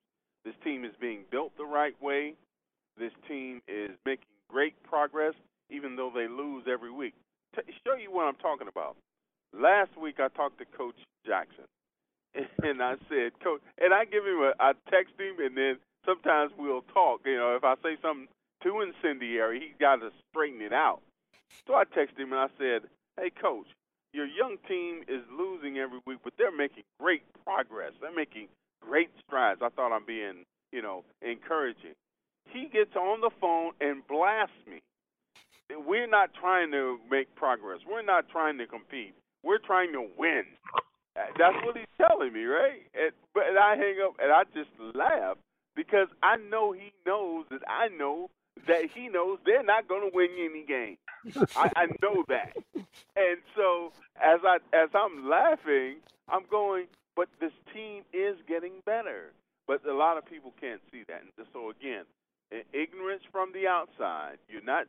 This 0.46 0.56
team 0.64 0.86
is 0.86 0.92
being 1.00 1.22
built 1.32 1.56
the 1.58 1.66
right 1.66 2.00
way. 2.02 2.34
This 2.98 3.12
team 3.28 3.62
is 3.68 3.92
making 4.06 4.26
great 4.50 4.82
progress, 4.84 5.34
even 5.70 5.96
though 5.96 6.12
they 6.14 6.28
lose 6.28 6.66
every 6.72 6.92
week. 6.92 7.14
To 7.56 7.62
show 7.86 7.96
you 7.96 8.12
what 8.12 8.26
I'm 8.26 8.36
talking 8.36 8.68
about. 8.68 8.96
Last 9.54 9.92
week 10.00 10.20
I 10.20 10.30
talked 10.30 10.60
to 10.60 10.66
Coach 10.78 10.96
Jackson, 11.26 11.66
and 12.64 12.82
I 12.82 12.96
said, 13.10 13.32
Coach, 13.44 13.62
and 13.80 13.94
I 13.94 14.06
give 14.06 14.24
him 14.24 14.40
a, 14.40 14.54
I 14.60 14.74
text 14.90 15.14
him, 15.20 15.44
and 15.44 15.56
then 15.56 15.78
sometimes 16.06 16.52
we'll 16.58 16.84
talk. 16.94 17.22
You 17.26 17.38
know, 17.38 17.56
if 17.56 17.64
I 17.64 17.76
say 17.84 17.98
something 18.02 18.28
too 18.64 18.82
incendiary, 18.82 19.60
he's 19.60 19.78
got 19.80 19.98
to 19.98 20.12
straighten 20.30 20.62
it 20.62 20.74
out. 20.74 21.02
So 21.68 21.76
I 21.76 21.84
texted 21.84 22.20
him 22.20 22.32
and 22.32 22.42
I 22.42 22.48
said, 22.58 22.90
Hey, 23.20 23.30
Coach, 23.30 23.68
your 24.14 24.26
young 24.26 24.58
team 24.68 25.04
is 25.08 25.22
losing 25.32 25.78
every 25.78 26.00
week, 26.06 26.20
but 26.24 26.34
they're 26.38 26.56
making 26.56 26.84
great 27.00 27.24
progress. 27.46 27.94
They're 28.02 28.16
making 28.16 28.48
great 28.82 29.10
strides. 29.26 29.62
I 29.64 29.70
thought 29.70 29.94
I'm 29.94 30.06
being, 30.06 30.46
you 30.72 30.82
know, 30.82 31.04
encouraging. 31.22 31.96
He 32.50 32.68
gets 32.72 32.96
on 32.96 33.22
the 33.22 33.30
phone 33.40 33.72
and 33.80 34.06
blasts 34.08 34.54
me. 34.70 34.82
We're 35.88 36.08
not 36.08 36.32
trying 36.34 36.72
to 36.72 37.00
make 37.10 37.34
progress. 37.36 37.80
We're 37.90 38.02
not 38.02 38.28
trying 38.30 38.58
to 38.58 38.68
compete. 38.68 39.14
We're 39.44 39.60
trying 39.60 39.94
to 39.94 40.08
win. 40.18 40.44
That's 41.16 41.56
what 41.64 41.78
he's 41.78 41.88
telling 41.98 42.34
me, 42.34 42.44
right? 42.44 42.84
And, 42.94 43.12
but 43.34 43.48
and 43.48 43.58
I 43.58 43.76
hang 43.76 43.96
up 44.04 44.16
and 44.22 44.32
I 44.32 44.44
just 44.54 44.70
laugh 44.96 45.38
because 45.76 46.08
I 46.22 46.38
know 46.38 46.72
he 46.74 46.92
knows 47.06 47.46
that 47.52 47.62
I 47.68 47.88
know 47.88 48.30
that 48.68 48.86
he 48.94 49.08
knows 49.08 49.40
they're 49.46 49.64
not 49.64 49.88
going 49.88 50.10
to 50.10 50.12
win 50.14 50.30
any 50.38 50.66
game. 50.66 50.98
I, 51.56 51.70
I 51.76 51.86
know 52.02 52.24
that, 52.30 52.56
and 53.16 53.38
so 53.56 53.92
as 54.22 54.40
I 54.44 54.58
as 54.74 54.90
I'm 54.94 55.30
laughing, 55.30 55.98
I'm 56.30 56.44
going, 56.50 56.88
but 57.16 57.28
this 57.40 57.52
team 57.74 58.04
is 58.14 58.38
getting 58.48 58.74
better. 58.86 59.34
But 59.68 59.86
a 59.86 59.94
lot 59.94 60.18
of 60.18 60.26
people 60.26 60.54
can't 60.60 60.82
see 60.92 61.04
that, 61.08 61.22
and 61.22 61.48
so 61.54 61.70
again, 61.70 62.06
ignorance 62.74 63.24
from 63.32 63.52
the 63.54 63.68
outside. 63.68 64.38
You're 64.50 64.64
not. 64.64 64.88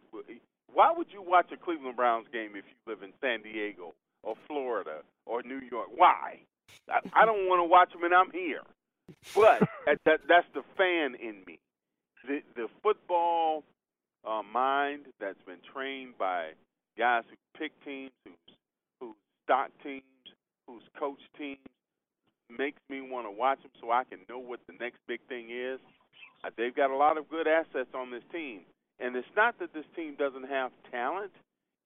Why 0.73 0.92
would 0.97 1.09
you 1.12 1.23
watch 1.23 1.53
a 1.53 1.57
Cleveland 1.57 1.97
Browns 1.97 2.27
game 2.33 2.51
if 2.57 2.64
you 2.64 2.77
live 2.87 3.03
in 3.03 3.12
San 3.21 3.42
Diego 3.42 3.95
or 4.23 4.35
Florida 4.47 5.03
or 5.27 5.42
New 5.42 5.61
York? 5.71 5.88
Why? 5.95 6.40
I, 6.88 7.01
I 7.12 7.27
don't 7.27 7.47
want 7.49 7.61
to 7.61 7.64
watch 7.64 7.92
them, 7.92 8.05
and 8.05 8.14
I'm 8.14 8.31
here. 8.31 8.62
But 9.35 9.68
that, 10.05 10.21
that's 10.29 10.47
the 10.55 10.62
fan 10.77 11.14
in 11.21 11.42
me. 11.47 11.59
The 12.27 12.40
the 12.55 12.68
football 12.83 13.64
uh, 14.24 14.42
mind 14.42 15.06
that's 15.20 15.40
been 15.46 15.62
trained 15.72 16.18
by 16.18 16.50
guys 16.98 17.24
who 17.28 17.37
pick 17.58 17.72
teams, 17.85 18.11
who 18.24 18.32
who 19.00 19.14
stock 19.44 19.70
teams, 19.82 20.02
who's 20.66 20.82
coach 20.98 21.20
teams, 21.37 21.58
makes 22.48 22.80
me 22.88 23.00
want 23.00 23.26
to 23.26 23.30
watch 23.30 23.61
them 23.62 23.70
so 23.80 23.90
I 23.90 24.04
can 24.04 24.20
know 24.28 24.38
what 24.38 24.61
the 24.66 24.74
next 24.78 24.98
big 25.08 25.20
thing 25.28 25.48
is. 25.50 25.80
Uh, 26.44 26.50
they've 26.56 26.74
got 26.74 26.90
a 26.90 26.96
lot 26.96 27.18
of 27.18 27.28
good 27.28 27.46
assets 27.46 27.90
on 27.94 28.11
this 28.11 28.22
team, 28.32 28.61
and 29.00 29.16
it's 29.16 29.26
not 29.37 29.58
that 29.58 29.72
this 29.74 29.87
team 29.96 30.16
doesn't 30.18 30.48
have 30.48 30.70
talent; 30.90 31.32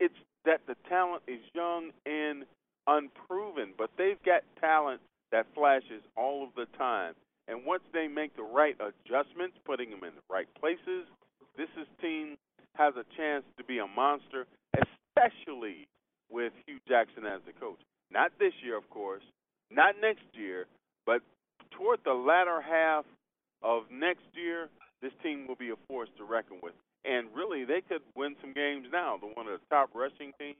it's 0.00 0.14
that 0.44 0.60
the 0.66 0.76
talent 0.88 1.22
is 1.26 1.40
young 1.54 1.90
and 2.04 2.44
unproven. 2.86 3.72
But 3.76 3.90
they've 3.98 4.22
got 4.24 4.42
talent 4.60 5.00
that 5.32 5.46
flashes 5.54 6.02
all 6.16 6.44
of 6.44 6.50
the 6.54 6.66
time. 6.78 7.14
And 7.48 7.64
once 7.64 7.82
they 7.92 8.08
make 8.08 8.34
the 8.36 8.42
right 8.42 8.76
adjustments, 8.80 9.56
putting 9.64 9.90
them 9.90 10.02
in 10.02 10.14
the 10.14 10.26
right 10.30 10.48
places, 10.58 11.06
this 11.56 11.68
is 11.80 11.86
team 12.00 12.36
has 12.74 12.94
a 12.96 13.04
chance 13.16 13.44
to 13.56 13.64
be 13.64 13.78
a 13.78 13.86
monster, 13.86 14.46
especially 14.76 15.88
with 16.30 16.52
Hue 16.66 16.78
Jackson 16.86 17.24
as 17.24 17.40
the 17.46 17.52
coach. 17.58 17.80
Not 18.10 18.32
this 18.38 18.52
year, 18.62 18.76
of 18.76 18.88
course, 18.90 19.22
not 19.70 19.94
next 20.00 20.24
year, 20.34 20.66
but 21.04 21.22
toward 21.70 22.00
the 22.04 22.12
latter 22.12 22.60
half 22.60 23.04
of 23.62 23.84
next 23.90 24.26
year, 24.34 24.68
this 25.02 25.12
team 25.22 25.46
will 25.46 25.56
be 25.56 25.70
a 25.70 25.76
force 25.88 26.08
to 26.18 26.24
reckon 26.24 26.58
with. 26.62 26.74
And 27.04 27.28
really, 27.34 27.64
they 27.64 27.80
could 27.80 28.02
win 28.14 28.36
some 28.40 28.52
games 28.52 28.86
now. 28.92 29.16
They're 29.20 29.30
one 29.30 29.46
of 29.46 29.60
the 29.60 29.66
top 29.74 29.90
rushing 29.94 30.32
teams. 30.38 30.56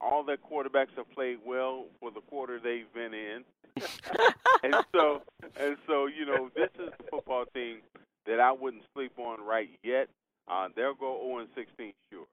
All 0.00 0.22
their 0.22 0.36
quarterbacks 0.36 0.94
have 0.96 1.10
played 1.14 1.38
well 1.44 1.86
for 2.00 2.10
the 2.10 2.20
quarter 2.20 2.60
they've 2.62 2.92
been 2.94 3.14
in. 3.14 3.44
and 4.62 4.76
so, 4.94 5.22
and 5.58 5.76
so, 5.86 6.06
you 6.06 6.26
know, 6.26 6.50
this 6.54 6.70
is 6.78 6.90
a 6.98 7.10
football 7.10 7.44
team 7.54 7.78
that 8.28 8.38
I 8.38 8.52
wouldn't 8.52 8.84
sleep 8.94 9.18
on 9.18 9.40
right 9.40 9.68
yet. 9.82 10.08
Uh, 10.46 10.68
they'll 10.76 10.94
go 10.94 11.20
0 11.26 11.38
and 11.40 11.48
16, 11.54 11.92
sure, 12.12 12.24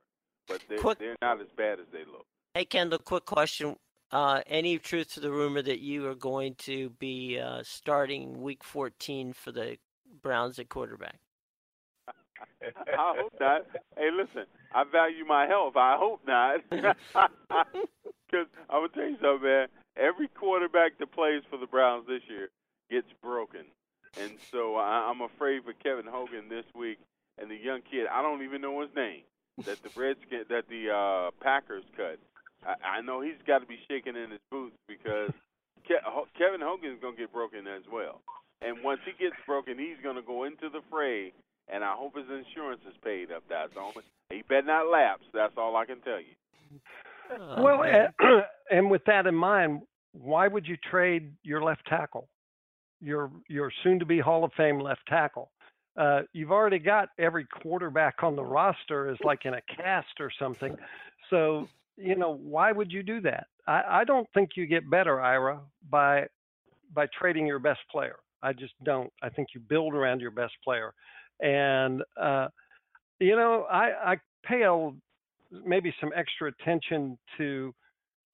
but 0.47 0.61
they, 0.69 0.77
quick, 0.77 0.99
they're 0.99 1.15
not 1.21 1.41
as 1.41 1.47
bad 1.57 1.79
as 1.79 1.85
they 1.91 2.05
look. 2.11 2.25
Hey, 2.53 2.65
Kendall, 2.65 2.99
quick 2.99 3.25
question. 3.25 3.75
Uh, 4.11 4.41
any 4.47 4.77
truth 4.77 5.13
to 5.13 5.19
the 5.19 5.31
rumor 5.31 5.61
that 5.61 5.79
you 5.79 6.07
are 6.07 6.15
going 6.15 6.55
to 6.55 6.91
be 6.91 7.39
uh, 7.39 7.61
starting 7.63 8.41
Week 8.41 8.63
14 8.63 9.33
for 9.33 9.51
the 9.51 9.77
Browns 10.21 10.59
at 10.59 10.69
quarterback? 10.69 11.19
I 12.61 13.15
hope 13.17 13.33
not. 13.39 13.65
Hey, 13.97 14.09
listen, 14.15 14.45
I 14.73 14.83
value 14.89 15.25
my 15.25 15.47
health. 15.47 15.75
I 15.75 15.97
hope 15.99 16.21
not. 16.27 16.61
Because 18.25 18.47
I'm 18.71 18.81
gonna 18.81 18.89
tell 18.89 19.05
you 19.05 19.17
something, 19.21 19.47
man. 19.47 19.67
Every 19.95 20.27
quarterback 20.27 20.97
that 20.97 21.11
plays 21.11 21.43
for 21.49 21.57
the 21.57 21.67
Browns 21.67 22.07
this 22.07 22.23
year 22.27 22.49
gets 22.89 23.07
broken, 23.21 23.65
and 24.19 24.31
so 24.51 24.75
I, 24.75 25.09
I'm 25.09 25.21
afraid 25.21 25.63
for 25.63 25.73
Kevin 25.73 26.05
Hogan 26.07 26.49
this 26.49 26.65
week 26.75 26.99
and 27.37 27.49
the 27.49 27.55
young 27.55 27.81
kid. 27.89 28.07
I 28.11 28.21
don't 28.21 28.43
even 28.43 28.61
know 28.61 28.81
his 28.81 28.89
name. 28.95 29.23
That 29.65 29.81
the 29.83 29.89
Redskins, 29.95 30.47
that 30.49 30.67
the 30.67 30.91
uh, 30.91 31.31
Packers 31.41 31.83
cut. 31.95 32.19
I, 32.65 32.99
I 32.99 33.01
know 33.01 33.21
he's 33.21 33.39
got 33.47 33.59
to 33.59 33.65
be 33.65 33.79
shaking 33.89 34.15
in 34.15 34.31
his 34.31 34.43
boots 34.51 34.75
because 34.87 35.31
Ke- 35.87 36.03
Kevin 36.37 36.59
Hogan's 36.61 36.99
gonna 37.01 37.15
get 37.15 37.31
broken 37.31 37.67
as 37.67 37.83
well. 37.91 38.21
And 38.61 38.83
once 38.83 38.99
he 39.05 39.11
gets 39.11 39.35
broken, 39.45 39.77
he's 39.79 39.97
gonna 40.03 40.21
go 40.21 40.43
into 40.43 40.69
the 40.69 40.81
fray. 40.91 41.31
And 41.71 41.83
I 41.83 41.93
hope 41.95 42.15
his 42.15 42.27
insurance 42.29 42.81
is 42.87 42.95
paid 43.03 43.31
up. 43.31 43.43
That's 43.49 43.73
only 43.79 44.03
he 44.29 44.43
better 44.47 44.67
not 44.67 44.87
lapse. 44.87 45.23
That's 45.33 45.53
all 45.57 45.75
I 45.75 45.85
can 45.85 46.01
tell 46.01 46.19
you. 46.19 46.35
Well, 47.57 47.83
and, 47.83 48.09
and 48.71 48.91
with 48.91 49.03
that 49.05 49.25
in 49.25 49.35
mind, 49.35 49.81
why 50.11 50.47
would 50.47 50.67
you 50.67 50.77
trade 50.77 51.33
your 51.43 51.61
left 51.61 51.85
tackle, 51.87 52.27
your 53.05 53.31
your 53.47 53.71
soon-to-be 53.83 54.19
Hall 54.19 54.43
of 54.43 54.51
Fame 54.57 54.79
left 54.79 55.01
tackle? 55.07 55.51
Uh, 55.95 56.21
you've 56.33 56.51
already 56.51 56.79
got 56.79 57.09
every 57.19 57.45
quarterback 57.45 58.23
on 58.23 58.35
the 58.35 58.43
roster 58.43 59.09
is 59.09 59.17
like 59.23 59.45
in 59.45 59.53
a 59.53 59.61
cast 59.77 60.19
or 60.19 60.29
something. 60.37 60.75
So 61.29 61.67
you 61.97 62.15
know 62.15 62.35
why 62.35 62.71
would 62.71 62.91
you 62.91 63.03
do 63.03 63.21
that? 63.21 63.47
I, 63.67 64.01
I 64.01 64.03
don't 64.03 64.27
think 64.33 64.51
you 64.55 64.65
get 64.65 64.89
better, 64.89 65.21
Ira, 65.21 65.61
by 65.89 66.27
by 66.93 67.07
trading 67.17 67.47
your 67.47 67.59
best 67.59 67.79
player. 67.91 68.17
I 68.43 68.53
just 68.53 68.73
don't. 68.83 69.11
I 69.23 69.29
think 69.29 69.49
you 69.53 69.61
build 69.61 69.93
around 69.93 70.19
your 70.19 70.31
best 70.31 70.53
player, 70.63 70.93
and 71.39 72.03
uh, 72.19 72.47
you 73.19 73.35
know 73.35 73.65
I 73.71 74.13
I 74.13 74.17
pay 74.43 74.63
a, 74.63 74.91
maybe 75.65 75.93
some 76.01 76.11
extra 76.15 76.49
attention 76.49 77.17
to 77.37 77.73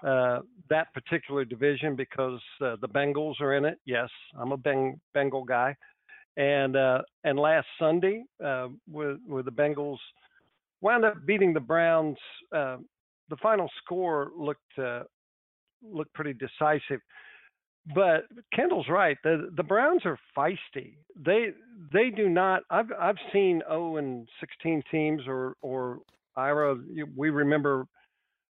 uh, 0.06 0.40
that 0.70 0.94
particular 0.94 1.46
division 1.46 1.96
because 1.96 2.40
uh, 2.62 2.76
the 2.82 2.88
Bengals 2.88 3.40
are 3.42 3.56
in 3.56 3.66
it. 3.66 3.80
Yes, 3.86 4.10
I'm 4.40 4.52
a 4.52 4.58
Beng- 4.58 5.00
Bengal 5.14 5.44
guy, 5.44 5.76
and 6.38 6.76
uh, 6.76 7.02
and 7.24 7.38
last 7.40 7.68
Sunday, 7.80 8.24
uh, 8.44 8.68
with 8.90 9.18
with 9.28 9.46
the 9.46 9.52
Bengals 9.52 9.98
wound 10.82 11.06
up 11.06 11.26
beating 11.26 11.54
the 11.54 11.60
Browns. 11.60 12.18
Uh, 12.56 12.78
the 13.30 13.38
final 13.38 13.70
score 13.84 14.32
looked 14.38 14.78
uh, 14.78 15.04
looked 15.84 16.14
pretty 16.14 16.34
decisive. 16.34 17.00
But 17.96 18.26
Kendall's 18.54 18.88
right. 18.90 19.18
The 19.24 19.50
the 19.56 19.64
Browns 19.64 20.04
are 20.06 20.20
feisty. 20.38 20.98
They 21.16 21.50
they 21.92 22.10
do 22.10 22.30
not. 22.30 22.64
I've 22.70 22.92
I've 23.00 23.18
seen 23.34 23.62
0 23.68 23.98
and 23.98 24.28
16 24.40 24.84
teams 24.92 25.22
or 25.28 25.56
or 25.62 26.00
Ira. 26.36 26.76
We 27.16 27.30
remember 27.32 27.88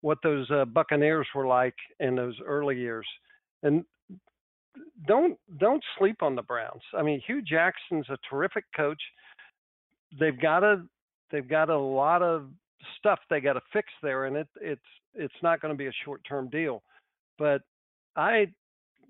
what 0.06 0.20
those 0.22 0.48
uh, 0.52 0.66
Buccaneers 0.66 1.26
were 1.34 1.48
like 1.48 1.74
in 2.00 2.14
those 2.14 2.36
early 2.46 2.78
years, 2.78 3.08
and 3.64 3.84
don't 5.08 5.36
don't 5.58 5.84
sleep 5.98 6.22
on 6.22 6.36
the 6.36 6.44
Browns. 6.44 6.84
I 6.96 7.02
mean, 7.02 7.20
Hue 7.26 7.42
Jackson's 7.42 8.06
a 8.10 8.18
terrific 8.30 8.66
coach. 8.78 9.02
They've 10.20 10.40
got 10.40 10.64
a 10.64 10.84
they've 11.32 11.50
got 11.50 11.72
a 11.72 11.78
lot 11.78 12.22
of 12.22 12.50
stuff 13.00 13.18
they 13.32 13.42
got 13.42 13.54
to 13.54 13.62
fix 13.74 13.88
there, 14.04 14.26
and 14.26 14.38
it 14.38 14.48
it's 14.62 14.90
it's 15.16 15.34
not 15.42 15.60
going 15.60 15.74
to 15.74 15.78
be 15.78 15.88
a 15.88 16.04
short 16.06 16.22
term 16.30 16.52
deal. 16.52 16.84
But 17.40 17.62
I 18.16 18.46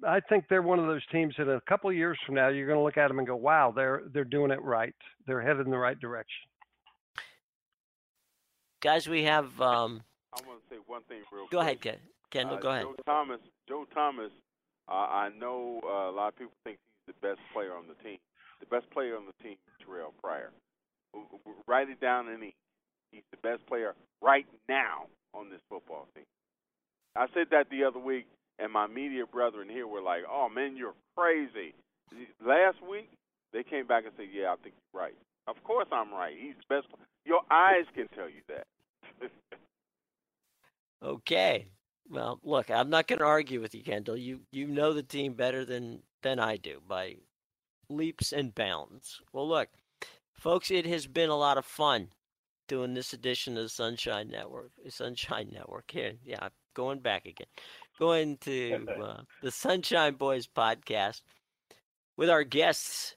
I 0.08 0.22
think 0.22 0.46
they're 0.50 0.62
one 0.62 0.80
of 0.80 0.88
those 0.88 1.06
teams 1.12 1.36
that 1.38 1.50
a 1.50 1.60
couple 1.68 1.90
of 1.90 1.96
years 1.98 2.18
from 2.26 2.36
now 2.36 2.48
you're 2.48 2.68
going 2.68 2.80
to 2.80 2.84
look 2.84 2.96
at 2.96 3.10
them 3.10 3.20
and 3.20 3.28
go, 3.28 3.36
wow, 3.36 3.74
they're 3.76 4.04
they're 4.14 4.24
doing 4.24 4.50
it 4.50 4.62
right. 4.62 4.96
They're 5.28 5.42
headed 5.42 5.66
in 5.66 5.72
the 5.72 5.78
right 5.78 6.00
direction. 6.00 6.48
Guys, 8.82 9.10
we 9.10 9.24
have. 9.24 9.60
Um, 9.60 10.02
I 10.36 10.48
want 10.48 10.60
to 10.60 10.76
say 10.76 10.80
one 10.86 11.02
thing 11.08 11.24
real. 11.32 11.48
Go 11.50 11.64
quick. 11.64 11.86
ahead, 11.86 12.00
Kendall. 12.30 12.58
Uh, 12.58 12.62
go 12.62 12.70
ahead. 12.70 12.84
Joe 12.84 12.96
Thomas. 13.06 13.40
Joe 13.68 13.86
Thomas 13.94 14.32
uh, 14.88 15.10
I 15.10 15.30
know 15.40 15.82
uh, 15.84 16.12
a 16.12 16.14
lot 16.14 16.30
of 16.30 16.38
people 16.38 16.54
think 16.64 16.78
he's 16.78 17.16
the 17.16 17.28
best 17.28 17.40
player 17.54 17.74
on 17.74 17.86
the 17.88 17.98
team. 18.04 18.18
The 18.60 18.68
best 18.68 18.90
player 18.92 19.18
on 19.18 19.26
the 19.26 19.44
team 19.44 19.58
is 19.58 19.74
Terrelle 19.82 20.14
Pryor. 20.22 20.52
Write 21.68 21.90
it 21.90 22.00
down 22.00 22.30
in 22.30 22.44
ink. 22.44 22.56
He's 23.12 23.26
the 23.32 23.42
best 23.42 23.66
player 23.68 23.96
right 24.22 24.46
now 24.70 25.08
on 25.34 25.50
this 25.50 25.62
football 25.70 26.08
team. 26.14 26.26
I 27.16 27.28
said 27.34 27.48
that 27.52 27.70
the 27.72 27.84
other 27.86 28.00
week, 28.00 28.28
and 28.60 28.72
my 28.72 28.88
media 28.88 29.26
brethren 29.26 29.70
here 29.70 29.88
were 29.88 30.02
like, 30.02 30.24
"Oh 30.30 30.50
man, 30.50 30.76
you're 30.76 30.96
crazy." 31.16 31.74
Last 32.46 32.78
week, 32.84 33.10
they 33.54 33.64
came 33.64 33.88
back 33.88 34.04
and 34.06 34.14
said, 34.18 34.28
"Yeah, 34.32 34.52
I 34.52 34.56
think 34.62 34.76
you're 34.76 35.02
right." 35.02 35.16
Of 35.48 35.64
course, 35.64 35.88
I'm 35.92 36.12
right. 36.12 36.36
He's 36.38 36.56
the 36.56 36.76
best. 36.76 36.88
Your 37.26 37.42
eyes 37.50 37.86
can 37.96 38.08
tell 38.10 38.28
you. 38.30 38.44
Okay. 41.06 41.68
Well, 42.10 42.40
look, 42.44 42.70
I'm 42.70 42.90
not 42.90 43.08
going 43.08 43.20
to 43.20 43.26
argue 43.26 43.62
with 43.62 43.74
you, 43.74 43.84
Kendall. 43.84 44.18
You 44.18 44.42
you 44.52 44.68
know 44.68 44.94
the 44.94 45.04
team 45.04 45.34
better 45.34 45.66
than 45.66 46.04
than 46.22 46.40
I 46.40 46.58
do 46.58 46.82
by 46.88 47.16
leaps 47.90 48.32
and 48.32 48.54
bounds. 48.54 49.22
Well, 49.34 49.48
look, 49.48 49.70
folks, 50.34 50.72
it 50.72 50.86
has 50.86 51.08
been 51.08 51.30
a 51.30 51.38
lot 51.38 51.58
of 51.58 51.66
fun 51.66 52.10
doing 52.68 52.94
this 52.94 53.14
edition 53.14 53.58
of 53.58 53.64
the 53.64 53.70
Sunshine 53.70 54.30
Network. 54.30 54.72
Sunshine 54.90 55.50
Network 55.52 55.90
here, 55.92 56.14
yeah, 56.24 56.50
going 56.74 57.00
back 57.00 57.26
again, 57.26 57.48
going 58.00 58.38
to 58.38 58.86
uh, 59.02 59.22
the 59.42 59.52
Sunshine 59.52 60.14
Boys 60.14 60.48
podcast 60.48 61.22
with 62.18 62.30
our 62.30 62.44
guests. 62.44 63.16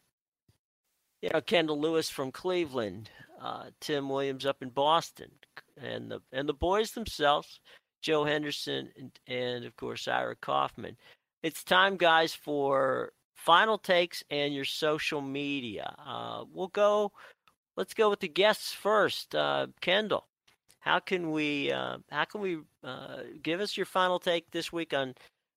You 1.20 1.31
know, 1.35 1.40
Kendall 1.40 1.81
Lewis 1.81 2.09
from 2.09 2.31
Cleveland, 2.31 3.11
uh, 3.42 3.70
Tim 3.81 4.09
Williams 4.09 4.46
up 4.46 4.62
in 4.62 4.68
Boston, 4.68 5.33
and 5.82 6.10
the 6.10 6.20
and 6.32 6.48
the 6.48 6.54
boys 6.54 6.92
themselves. 6.92 7.60
Joe 8.00 8.24
Henderson, 8.24 8.90
and, 8.96 9.10
and 9.26 9.64
of 9.64 9.76
course, 9.76 10.06
Ira 10.06 10.36
Kaufman. 10.36 10.96
It's 11.42 11.64
time, 11.64 11.96
guys, 11.96 12.32
for 12.32 13.12
final 13.34 13.78
takes 13.78 14.22
and 14.30 14.54
your 14.54 14.64
social 14.64 15.20
media. 15.20 15.94
Uh, 16.04 16.44
we'll 16.52 16.68
go. 16.68 17.12
Let's 17.76 17.94
go 17.94 18.10
with 18.10 18.20
the 18.20 18.28
guests 18.28 18.72
first. 18.72 19.34
Uh, 19.34 19.68
Kendall, 19.80 20.26
how 20.80 20.98
can 20.98 21.30
we 21.30 21.72
uh, 21.72 21.98
how 22.10 22.24
can 22.24 22.40
we 22.40 22.58
uh, 22.84 23.22
give 23.42 23.60
us 23.60 23.76
your 23.76 23.86
final 23.86 24.18
take 24.18 24.50
this 24.50 24.72
week 24.72 24.92
on 24.94 25.14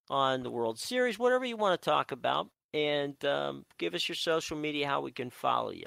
on 0.09 0.43
the 0.43 0.51
World 0.51 0.77
Series, 0.77 1.17
whatever 1.17 1.45
you 1.45 1.57
want 1.57 1.81
to 1.81 1.89
talk 1.89 2.11
about, 2.11 2.49
and 2.73 3.23
um, 3.25 3.65
give 3.77 3.95
us 3.95 4.09
your 4.09 4.15
social 4.15 4.57
media, 4.57 4.87
how 4.87 5.01
we 5.01 5.11
can 5.11 5.29
follow 5.29 5.71
you. 5.71 5.85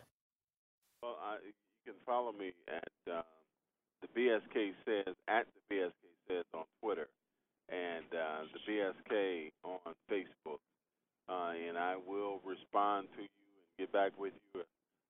Well, 1.02 1.16
you 1.44 1.52
can 1.84 2.00
follow 2.06 2.32
me 2.32 2.52
at 2.68 3.12
uh, 3.12 3.22
the 4.04 4.20
BSK 4.20 4.72
says 4.84 5.14
at 5.28 5.46
the 5.48 5.74
BSK 5.74 6.04
says 6.28 6.44
on 6.52 6.64
Twitter 6.82 7.08
and 7.72 8.04
uh, 8.12 8.44
the 8.52 8.60
BSK 8.68 9.50
on 9.64 9.94
Facebook, 10.10 10.60
uh, 11.28 11.52
and 11.56 11.78
I 11.78 11.96
will 11.96 12.40
respond 12.44 13.08
to 13.16 13.22
you 13.22 13.28
and 13.32 13.72
get 13.78 13.92
back 13.92 14.12
with 14.18 14.32
you. 14.54 14.60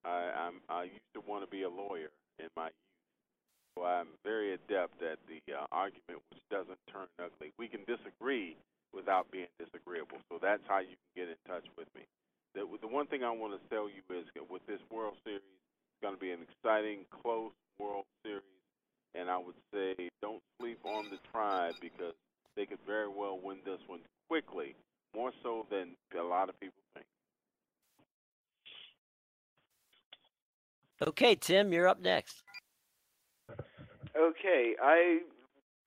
I, 0.05 0.47
I'm, 0.47 0.63
I 0.69 0.85
used 0.85 1.11
to 1.15 1.23
want 1.27 1.43
to 1.43 1.51
be 1.51 1.63
a 1.63 1.69
lawyer 1.69 2.15
in 2.39 2.47
my 2.57 2.71
youth, 2.71 2.95
so 3.75 3.85
I'm 3.85 4.15
very 4.23 4.55
adept 4.55 5.03
at 5.03 5.19
the 5.27 5.43
uh, 5.51 5.67
argument 5.73 6.23
which 6.31 6.43
doesn't 6.51 6.79
turn 6.87 7.11
ugly. 7.19 7.51
We 7.59 7.67
can 7.67 7.83
disagree 7.91 8.55
without 8.95 9.27
being 9.33 9.51
disagreeable, 9.59 10.23
so 10.31 10.39
that's 10.39 10.63
how 10.69 10.79
you 10.79 10.95
can 10.95 11.27
get 11.27 11.29
in 11.35 11.41
touch 11.51 11.67
with 11.75 11.89
me. 11.99 12.07
The, 12.55 12.63
the 12.79 12.87
one 12.87 13.11
thing 13.11 13.25
I 13.25 13.35
want 13.35 13.59
to 13.59 13.63
tell 13.67 13.91
you 13.91 14.07
is 14.15 14.27
that 14.39 14.47
with 14.47 14.63
this 14.71 14.79
World 14.87 15.19
Series, 15.27 15.43
it's 15.43 16.03
going 16.03 16.15
to 16.15 16.21
be 16.21 16.31
an 16.31 16.47
exciting, 16.47 17.03
close 17.11 17.51
World 17.81 18.07
Series 18.23 18.54
and 19.15 19.31
I 19.31 19.39
would 19.39 19.55
say 19.73 20.09
don't 20.23 20.43
sleep 20.61 20.79
on 20.85 21.05
the 21.11 21.19
tribe 21.33 21.75
because 21.81 22.15
they 22.57 22.67
could 22.67 22.79
very 22.87 23.09
well 23.09 23.39
win 23.43 23.59
this 23.65 23.81
one 23.87 24.01
quickly, 24.29 24.75
more 25.15 25.33
so 25.43 25.67
than 25.71 25.97
a 26.19 26.23
lot 26.23 26.49
of 26.49 26.59
people 26.61 26.83
think. 26.95 27.07
Okay, 31.07 31.35
Tim, 31.35 31.73
you're 31.73 31.89
up 31.89 32.01
next. 32.01 32.43
Okay, 34.17 34.75
I 34.81 35.21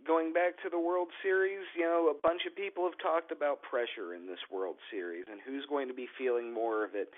going 0.06 0.32
back 0.34 0.62
to 0.64 0.70
the 0.70 0.80
World 0.80 1.10
Series, 1.22 1.66
you 1.76 1.84
know, 1.84 2.08
a 2.12 2.22
bunch 2.22 2.42
of 2.48 2.56
people 2.56 2.84
have 2.84 2.98
talked 3.00 3.32
about 3.32 3.62
pressure 3.62 4.16
in 4.16 4.28
this 4.28 4.40
World 4.52 4.76
Series 4.92 5.26
and 5.30 5.40
who's 5.46 5.66
going 5.70 5.88
to 5.88 5.94
be 5.94 6.08
feeling 6.18 6.54
more 6.54 6.86
of 6.86 6.96
it. 6.96 7.12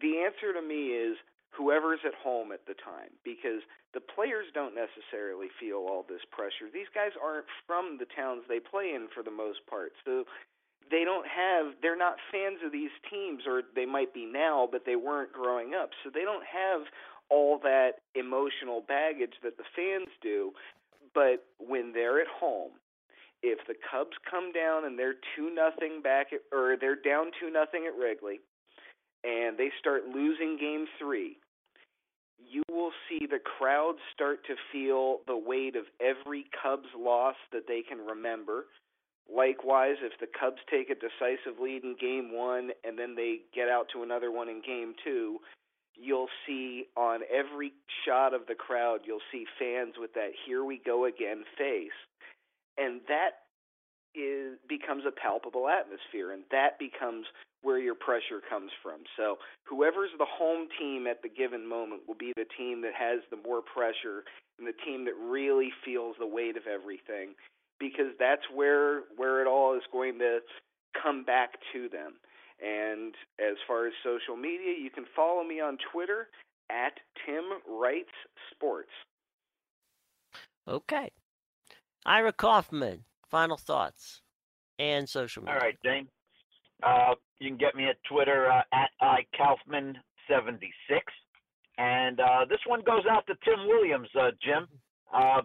The 0.00 0.24
answer 0.24 0.52
to 0.52 0.62
me 0.62 0.94
is 0.98 1.16
whoever's 1.52 2.00
at 2.04 2.14
home 2.16 2.50
at 2.50 2.64
the 2.66 2.74
time 2.74 3.12
because 3.24 3.60
the 3.92 4.00
players 4.00 4.48
don't 4.54 4.74
necessarily 4.74 5.48
feel 5.60 5.84
all 5.84 6.04
this 6.08 6.24
pressure. 6.32 6.72
These 6.72 6.88
guys 6.94 7.12
aren't 7.20 7.46
from 7.66 7.98
the 8.00 8.08
towns 8.16 8.42
they 8.48 8.60
play 8.60 8.96
in 8.96 9.08
for 9.12 9.22
the 9.22 9.30
most 9.30 9.60
part. 9.68 9.92
So 10.04 10.24
they 10.90 11.04
don't 11.04 11.28
have 11.28 11.76
they're 11.80 11.96
not 11.96 12.16
fans 12.32 12.58
of 12.64 12.72
these 12.72 12.92
teams 13.08 13.44
or 13.46 13.62
they 13.76 13.86
might 13.86 14.12
be 14.12 14.24
now 14.24 14.68
but 14.70 14.84
they 14.84 14.96
weren't 14.96 15.32
growing 15.32 15.74
up. 15.74 15.90
So 16.02 16.10
they 16.12 16.24
don't 16.24 16.44
have 16.48 16.88
all 17.28 17.58
that 17.62 18.00
emotional 18.14 18.82
baggage 18.86 19.36
that 19.42 19.56
the 19.56 19.68
fans 19.76 20.08
do. 20.22 20.52
But 21.14 21.44
when 21.58 21.92
they're 21.92 22.20
at 22.20 22.28
home, 22.28 22.72
if 23.42 23.58
the 23.66 23.74
Cubs 23.74 24.16
come 24.30 24.52
down 24.52 24.86
and 24.86 24.98
they're 24.98 25.20
2 25.36 25.52
nothing 25.52 26.00
back 26.00 26.28
at, 26.32 26.40
or 26.50 26.76
they're 26.80 26.96
down 26.96 27.26
2 27.40 27.50
nothing 27.50 27.84
at 27.86 27.98
Wrigley 27.98 28.40
and 29.24 29.58
they 29.58 29.70
start 29.78 30.06
losing 30.06 30.56
game 30.58 30.86
3 30.98 31.36
you 32.50 32.62
will 32.70 32.92
see 33.08 33.26
the 33.26 33.38
crowd 33.38 33.94
start 34.14 34.44
to 34.46 34.54
feel 34.72 35.18
the 35.26 35.36
weight 35.36 35.76
of 35.76 35.84
every 36.00 36.46
Cubs 36.62 36.88
loss 36.96 37.36
that 37.52 37.66
they 37.66 37.82
can 37.82 37.98
remember. 37.98 38.66
Likewise, 39.32 39.96
if 40.02 40.12
the 40.20 40.26
Cubs 40.38 40.60
take 40.70 40.90
a 40.90 40.94
decisive 40.94 41.60
lead 41.60 41.84
in 41.84 41.96
game 42.00 42.32
one 42.32 42.70
and 42.84 42.98
then 42.98 43.14
they 43.14 43.40
get 43.54 43.68
out 43.68 43.86
to 43.92 44.02
another 44.02 44.30
one 44.30 44.48
in 44.48 44.60
game 44.60 44.94
two, 45.04 45.38
you'll 45.94 46.28
see 46.46 46.86
on 46.96 47.20
every 47.32 47.72
shot 48.04 48.34
of 48.34 48.42
the 48.48 48.54
crowd, 48.54 49.00
you'll 49.04 49.24
see 49.30 49.44
fans 49.58 49.94
with 49.98 50.12
that 50.14 50.30
here 50.46 50.64
we 50.64 50.80
go 50.84 51.04
again 51.04 51.44
face. 51.56 51.90
And 52.78 53.00
that 53.08 53.42
is 54.14 54.58
becomes 54.68 55.04
a 55.06 55.12
palpable 55.12 55.68
atmosphere, 55.68 56.32
and 56.32 56.42
that 56.50 56.78
becomes 56.78 57.26
where 57.62 57.78
your 57.78 57.94
pressure 57.94 58.42
comes 58.48 58.70
from. 58.82 59.02
So 59.16 59.38
whoever's 59.64 60.10
the 60.18 60.26
home 60.26 60.68
team 60.78 61.06
at 61.06 61.22
the 61.22 61.28
given 61.28 61.66
moment 61.66 62.02
will 62.06 62.18
be 62.18 62.32
the 62.36 62.46
team 62.58 62.82
that 62.82 62.94
has 62.98 63.20
the 63.30 63.36
more 63.36 63.62
pressure 63.62 64.24
and 64.58 64.66
the 64.66 64.76
team 64.84 65.04
that 65.06 65.14
really 65.16 65.70
feels 65.84 66.16
the 66.18 66.26
weight 66.26 66.56
of 66.56 66.64
everything 66.66 67.34
because 67.78 68.14
that's 68.18 68.42
where 68.54 69.02
where 69.16 69.40
it 69.40 69.46
all 69.46 69.74
is 69.76 69.82
going 69.92 70.18
to 70.18 70.40
come 71.00 71.24
back 71.24 71.54
to 71.72 71.88
them. 71.88 72.14
And 72.62 73.14
as 73.40 73.56
far 73.66 73.86
as 73.86 73.92
social 74.04 74.36
media, 74.36 74.74
you 74.80 74.90
can 74.90 75.04
follow 75.16 75.42
me 75.42 75.60
on 75.60 75.78
Twitter 75.92 76.28
at 76.70 76.94
Tim 77.26 77.44
Writes 77.68 78.14
Sports. 78.52 78.92
Okay. 80.68 81.10
Ira 82.06 82.32
Kaufman, 82.32 83.04
final 83.32 83.56
thoughts 83.56 84.20
and 84.78 85.08
social 85.08 85.42
media. 85.42 85.54
All 85.54 85.60
right, 85.60 85.78
Dane. 85.82 86.06
Uh, 86.82 87.14
you 87.40 87.48
can 87.48 87.56
get 87.56 87.74
me 87.74 87.86
at 87.88 87.96
Twitter 88.08 88.52
uh, 88.52 88.62
at 88.74 88.90
ikaufman76. 89.02 91.00
And 91.78 92.20
uh, 92.20 92.44
this 92.48 92.58
one 92.66 92.82
goes 92.84 93.04
out 93.10 93.26
to 93.26 93.34
Tim 93.42 93.66
Williams, 93.66 94.08
uh, 94.20 94.30
Jim. 94.42 94.68
Uh, 95.12 95.40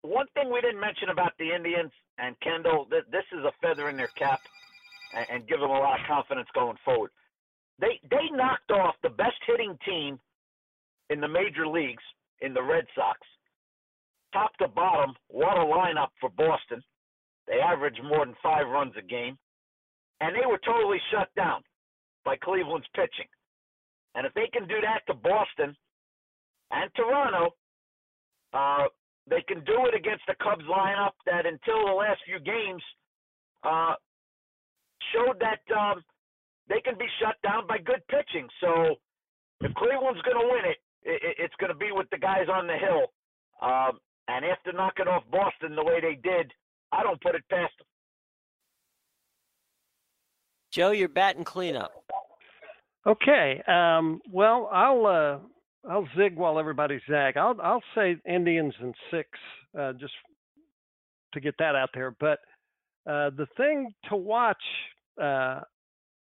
one 0.00 0.26
thing 0.34 0.50
we 0.50 0.62
didn't 0.62 0.80
mention 0.80 1.10
about 1.10 1.32
the 1.38 1.54
Indians 1.54 1.92
and 2.18 2.34
Kendall, 2.40 2.86
th- 2.90 3.04
this 3.12 3.24
is 3.32 3.44
a 3.44 3.52
feather 3.60 3.90
in 3.90 3.96
their 3.96 4.10
cap 4.16 4.40
and, 5.14 5.26
and 5.30 5.46
give 5.46 5.60
them 5.60 5.70
a 5.70 5.78
lot 5.78 6.00
of 6.00 6.06
confidence 6.08 6.48
going 6.54 6.76
forward. 6.84 7.10
They 7.78 8.00
they 8.10 8.30
knocked 8.32 8.70
off 8.70 8.94
the 9.02 9.10
best 9.10 9.36
hitting 9.46 9.76
team 9.84 10.18
in 11.10 11.20
the 11.20 11.28
major 11.28 11.66
leagues 11.66 12.02
in 12.40 12.54
the 12.54 12.62
Red 12.62 12.86
Sox. 12.94 13.18
Top 14.32 14.56
to 14.58 14.68
bottom, 14.68 15.14
what 15.28 15.56
a 15.56 15.60
lineup 15.60 16.08
for 16.20 16.30
Boston. 16.30 16.82
They 17.46 17.60
averaged 17.60 18.00
more 18.02 18.24
than 18.24 18.34
five 18.42 18.66
runs 18.66 18.94
a 18.98 19.02
game. 19.02 19.36
And 20.20 20.34
they 20.34 20.46
were 20.46 20.60
totally 20.64 20.98
shut 21.10 21.28
down 21.34 21.62
by 22.24 22.36
Cleveland's 22.36 22.86
pitching. 22.94 23.28
And 24.14 24.26
if 24.26 24.32
they 24.34 24.48
can 24.52 24.68
do 24.68 24.76
that 24.80 25.02
to 25.08 25.14
Boston 25.14 25.76
and 26.70 26.90
Toronto, 26.94 27.50
uh, 28.54 28.84
they 29.28 29.42
can 29.48 29.64
do 29.64 29.86
it 29.86 29.94
against 29.94 30.22
the 30.26 30.34
Cubs 30.42 30.64
lineup 30.64 31.12
that 31.26 31.46
until 31.46 31.86
the 31.86 31.92
last 31.92 32.20
few 32.26 32.38
games 32.38 32.82
uh, 33.64 33.94
showed 35.12 35.40
that 35.40 35.62
um, 35.74 36.02
they 36.68 36.80
can 36.80 36.96
be 36.98 37.06
shut 37.20 37.36
down 37.42 37.66
by 37.66 37.78
good 37.78 38.02
pitching. 38.08 38.48
So 38.60 38.96
if 39.60 39.74
Cleveland's 39.74 40.22
going 40.22 40.40
to 40.40 40.48
win 40.52 40.64
it, 40.70 40.78
it, 41.02 41.36
it's 41.38 41.54
going 41.58 41.72
to 41.72 41.78
be 41.78 41.90
with 41.92 42.08
the 42.10 42.18
guys 42.18 42.46
on 42.52 42.66
the 42.66 42.76
hill. 42.76 43.12
Um, 43.60 43.98
and 44.36 44.44
after 44.44 44.72
knocking 44.72 45.08
off 45.08 45.24
Boston 45.30 45.76
the 45.76 45.84
way 45.84 46.00
they 46.00 46.14
did, 46.14 46.52
I 46.92 47.02
don't 47.02 47.20
put 47.20 47.34
it 47.34 47.42
past 47.50 47.72
them. 47.78 47.86
Joe, 50.70 50.90
you're 50.90 51.08
batting 51.08 51.44
cleanup. 51.44 51.92
Okay. 53.06 53.62
Um, 53.66 54.20
well, 54.30 54.70
I'll 54.72 55.06
uh, 55.06 55.38
I'll 55.90 56.08
zig 56.16 56.36
while 56.36 56.58
everybody 56.58 57.00
zag. 57.10 57.36
I'll 57.36 57.60
I'll 57.62 57.82
say 57.94 58.16
Indians 58.26 58.74
and 58.80 58.94
six, 59.10 59.28
uh, 59.78 59.92
just 59.94 60.14
to 61.34 61.40
get 61.40 61.54
that 61.58 61.74
out 61.74 61.90
there. 61.92 62.14
But 62.18 62.38
uh, 63.06 63.30
the 63.36 63.46
thing 63.56 63.92
to 64.08 64.16
watch, 64.16 64.62
uh, 65.20 65.60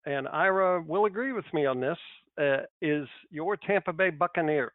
and 0.06 0.28
Ira 0.28 0.82
will 0.82 1.06
agree 1.06 1.34
with 1.34 1.46
me 1.54 1.66
on 1.66 1.82
this, 1.82 1.98
uh, 2.40 2.64
is 2.82 3.08
your 3.32 3.58
Tampa 3.58 3.92
Bay 3.92 4.12
Buccaneers. 4.12 4.72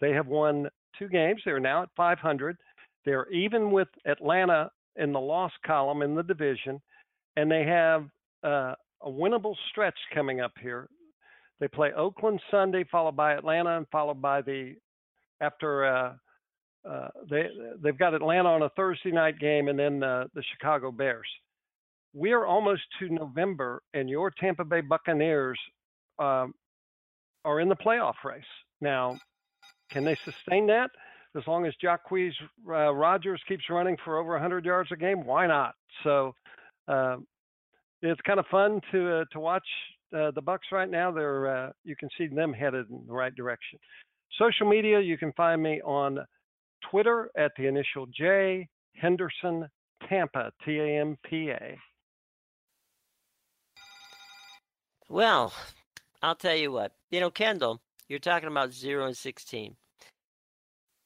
They 0.00 0.12
have 0.12 0.28
won 0.28 0.68
two 0.98 1.08
games. 1.08 1.40
They're 1.44 1.60
now 1.60 1.82
at 1.82 1.88
500. 1.96 2.56
They're 3.04 3.30
even 3.30 3.70
with 3.70 3.88
Atlanta 4.06 4.70
in 4.96 5.12
the 5.12 5.20
loss 5.20 5.52
column 5.66 6.02
in 6.02 6.14
the 6.14 6.22
division, 6.22 6.80
and 7.36 7.50
they 7.50 7.64
have 7.64 8.06
uh, 8.44 8.74
a 9.02 9.10
winnable 9.10 9.54
stretch 9.70 9.98
coming 10.14 10.40
up 10.40 10.52
here. 10.60 10.88
They 11.60 11.68
play 11.68 11.92
Oakland 11.92 12.40
Sunday, 12.50 12.84
followed 12.90 13.16
by 13.16 13.34
Atlanta, 13.34 13.76
and 13.76 13.86
followed 13.90 14.20
by 14.20 14.42
the 14.42 14.74
after 15.40 15.84
uh, 15.84 16.14
uh, 16.88 17.08
they 17.30 17.48
they've 17.82 17.98
got 17.98 18.14
Atlanta 18.14 18.48
on 18.48 18.62
a 18.62 18.68
Thursday 18.70 19.12
night 19.12 19.38
game, 19.38 19.68
and 19.68 19.78
then 19.78 20.02
uh, 20.02 20.24
the 20.34 20.42
Chicago 20.52 20.90
Bears. 20.90 21.28
We 22.14 22.32
are 22.32 22.46
almost 22.46 22.82
to 22.98 23.08
November, 23.08 23.82
and 23.94 24.10
your 24.10 24.30
Tampa 24.38 24.64
Bay 24.64 24.80
Buccaneers 24.80 25.58
um, 26.18 26.52
are 27.44 27.60
in 27.60 27.68
the 27.68 27.76
playoff 27.76 28.14
race 28.24 28.42
now. 28.80 29.18
Can 29.92 30.04
they 30.04 30.16
sustain 30.24 30.66
that? 30.68 30.90
As 31.36 31.46
long 31.46 31.66
as 31.66 31.74
Jacquizz 31.82 32.32
uh, 32.68 32.92
Rodgers 32.92 33.40
keeps 33.48 33.64
running 33.70 33.96
for 34.04 34.18
over 34.18 34.32
100 34.32 34.64
yards 34.64 34.90
a 34.92 34.96
game, 34.96 35.24
why 35.24 35.46
not? 35.46 35.74
So 36.02 36.34
uh, 36.88 37.16
it's 38.02 38.20
kind 38.22 38.38
of 38.38 38.46
fun 38.50 38.80
to 38.90 39.20
uh, 39.20 39.24
to 39.32 39.40
watch 39.40 39.66
uh, 40.14 40.30
the 40.32 40.42
Bucs 40.42 40.70
right 40.72 40.90
now. 40.90 41.10
They're 41.10 41.66
uh, 41.66 41.72
you 41.84 41.96
can 41.96 42.08
see 42.18 42.26
them 42.26 42.52
headed 42.52 42.86
in 42.90 43.04
the 43.06 43.12
right 43.12 43.34
direction. 43.34 43.78
Social 44.38 44.68
media, 44.68 45.00
you 45.00 45.16
can 45.16 45.32
find 45.32 45.62
me 45.62 45.80
on 45.82 46.18
Twitter 46.90 47.30
at 47.36 47.52
the 47.56 47.66
initial 47.66 48.06
J 48.06 48.68
Henderson 48.94 49.68
Tampa 50.08 50.52
T 50.64 50.78
A 50.78 51.00
M 51.00 51.16
P 51.24 51.50
A. 51.50 51.78
Well, 55.08 55.52
I'll 56.22 56.34
tell 56.34 56.56
you 56.56 56.72
what. 56.72 56.92
You 57.10 57.20
know, 57.20 57.30
Kendall, 57.30 57.80
you're 58.08 58.18
talking 58.18 58.48
about 58.48 58.72
zero 58.72 59.06
and 59.06 59.16
sixteen. 59.16 59.76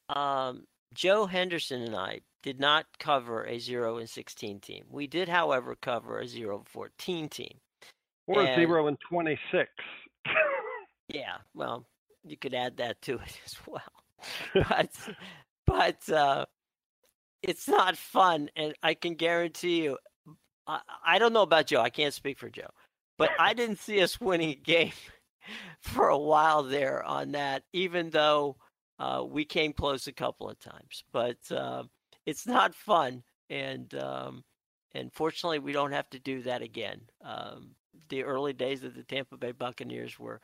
Um, 0.09 0.63
Joe 0.93 1.25
Henderson 1.25 1.81
and 1.81 1.95
I 1.95 2.21
did 2.43 2.59
not 2.59 2.85
cover 2.99 3.43
a 3.45 3.59
0 3.59 3.97
and 3.97 4.09
16 4.09 4.59
team. 4.59 4.85
We 4.89 5.07
did, 5.07 5.27
however, 5.27 5.75
cover 5.75 6.19
a 6.19 6.27
0 6.27 6.57
and 6.57 6.67
14 6.67 7.29
team. 7.29 7.59
Or 8.25 8.41
and, 8.41 8.55
0 8.55 8.87
and 8.87 8.97
26. 9.09 9.69
yeah, 11.09 11.37
well, 11.53 11.85
you 12.23 12.37
could 12.37 12.53
add 12.53 12.77
that 12.77 13.01
to 13.03 13.15
it 13.15 13.39
as 13.45 13.55
well. 13.67 13.81
but 14.69 14.89
but 15.65 16.09
uh, 16.09 16.45
it's 17.43 17.67
not 17.67 17.97
fun, 17.97 18.49
and 18.55 18.73
I 18.81 18.93
can 18.93 19.15
guarantee 19.15 19.83
you. 19.83 19.97
I, 20.65 20.79
I 21.05 21.19
don't 21.19 21.33
know 21.33 21.43
about 21.43 21.67
Joe. 21.67 21.81
I 21.81 21.89
can't 21.89 22.13
speak 22.13 22.39
for 22.39 22.49
Joe, 22.49 22.69
but 23.17 23.29
I 23.39 23.53
didn't 23.53 23.79
see 23.79 24.01
us 24.01 24.19
winning 24.19 24.49
a 24.49 24.55
game 24.55 24.93
for 25.81 26.07
a 26.07 26.17
while 26.17 26.63
there 26.63 27.03
on 27.03 27.33
that. 27.33 27.63
Even 27.73 28.09
though 28.09 28.57
uh, 28.99 29.23
we 29.27 29.45
came 29.45 29.73
close 29.73 30.07
a 30.07 30.13
couple 30.13 30.49
of 30.49 30.59
times, 30.59 31.03
but 31.11 31.37
uh, 31.51 31.83
it's 32.25 32.47
not 32.47 32.73
fun, 32.73 33.23
and 33.49 33.93
um, 33.95 34.43
and 34.93 35.11
fortunately, 35.13 35.59
we 35.59 35.71
don't 35.71 35.91
have 35.91 36.09
to 36.11 36.19
do 36.19 36.41
that 36.43 36.61
again. 36.61 37.01
Um, 37.23 37.71
the 38.09 38.23
early 38.23 38.53
days 38.53 38.83
of 38.83 38.95
the 38.95 39.03
Tampa 39.03 39.37
Bay 39.37 39.51
Buccaneers 39.51 40.17
were 40.17 40.41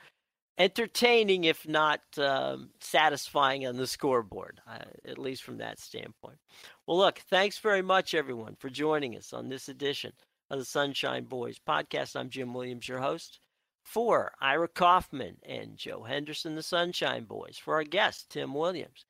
entertaining, 0.58 1.46
if 1.46 1.68
not 1.68 2.02
um, 2.18 2.70
satisfying, 2.80 3.66
on 3.66 3.78
the 3.78 3.88
scoreboard, 3.88 4.62
uh, 4.68 4.80
at 5.06 5.18
least 5.18 5.44
from 5.44 5.58
that 5.58 5.80
standpoint. 5.80 6.38
Well, 6.86 6.98
look, 6.98 7.20
thanks 7.30 7.58
very 7.58 7.82
much, 7.82 8.14
everyone, 8.14 8.56
for 8.60 8.70
joining 8.70 9.18
us 9.18 9.34
on 9.34 9.50
this 9.50 9.70
edition 9.70 10.14
of 10.52 10.60
the 10.60 10.66
Sunshine 10.66 11.24
Boys 11.24 11.58
podcast. 11.68 12.16
I'm 12.16 12.30
Jim 12.30 12.54
Williams, 12.54 12.88
your 12.88 13.00
host 13.00 13.40
for 13.84 14.34
Ira 14.40 14.68
Kaufman 14.68 15.38
and 15.44 15.78
Joe 15.78 16.04
Henderson, 16.04 16.56
the 16.56 16.64
Sunshine 16.64 17.26
Boys, 17.26 17.58
for 17.58 17.76
our 17.76 17.84
guest, 17.84 18.30
Tim 18.30 18.54
Williams. 18.54 19.06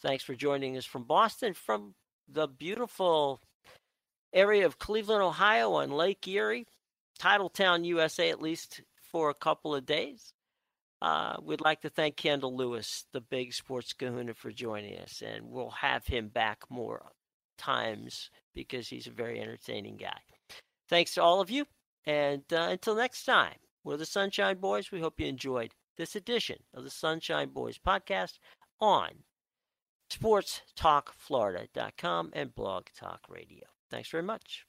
Thanks 0.00 0.22
for 0.22 0.34
joining 0.34 0.76
us 0.76 0.84
from 0.84 1.04
Boston, 1.04 1.54
from 1.54 1.94
the 2.28 2.46
beautiful 2.46 3.40
area 4.32 4.66
of 4.66 4.78
Cleveland, 4.78 5.22
Ohio 5.22 5.72
on 5.72 5.90
Lake 5.90 6.26
Erie, 6.28 6.66
Titletown, 7.18 7.84
USA, 7.84 8.30
at 8.30 8.42
least 8.42 8.82
for 9.10 9.30
a 9.30 9.34
couple 9.34 9.74
of 9.74 9.86
days. 9.86 10.32
Uh, 11.00 11.36
we'd 11.42 11.60
like 11.60 11.80
to 11.80 11.90
thank 11.90 12.16
Kendall 12.16 12.56
Lewis, 12.56 13.04
the 13.12 13.20
big 13.20 13.54
sports 13.54 13.92
kahuna, 13.92 14.34
for 14.34 14.50
joining 14.50 14.98
us, 14.98 15.22
and 15.24 15.48
we'll 15.48 15.70
have 15.70 16.06
him 16.06 16.28
back 16.28 16.64
more 16.68 17.12
times 17.56 18.30
because 18.54 18.88
he's 18.88 19.06
a 19.06 19.12
very 19.12 19.40
entertaining 19.40 19.96
guy. 19.96 20.18
Thanks 20.88 21.14
to 21.14 21.22
all 21.22 21.40
of 21.40 21.50
you, 21.50 21.66
and 22.04 22.42
uh, 22.52 22.68
until 22.70 22.94
next 22.94 23.24
time. 23.24 23.54
We're 23.84 23.96
the 23.96 24.06
Sunshine 24.06 24.58
Boys. 24.58 24.90
We 24.92 25.00
hope 25.00 25.20
you 25.20 25.26
enjoyed 25.26 25.72
this 25.96 26.14
edition 26.16 26.58
of 26.74 26.84
the 26.84 26.90
Sunshine 26.90 27.48
Boys 27.50 27.78
podcast 27.78 28.38
on 28.80 29.10
sportstalkflorida.com 30.10 32.30
and 32.32 32.54
Blog 32.54 32.86
Talk 32.96 33.20
Radio. 33.28 33.66
Thanks 33.90 34.08
very 34.10 34.22
much. 34.22 34.64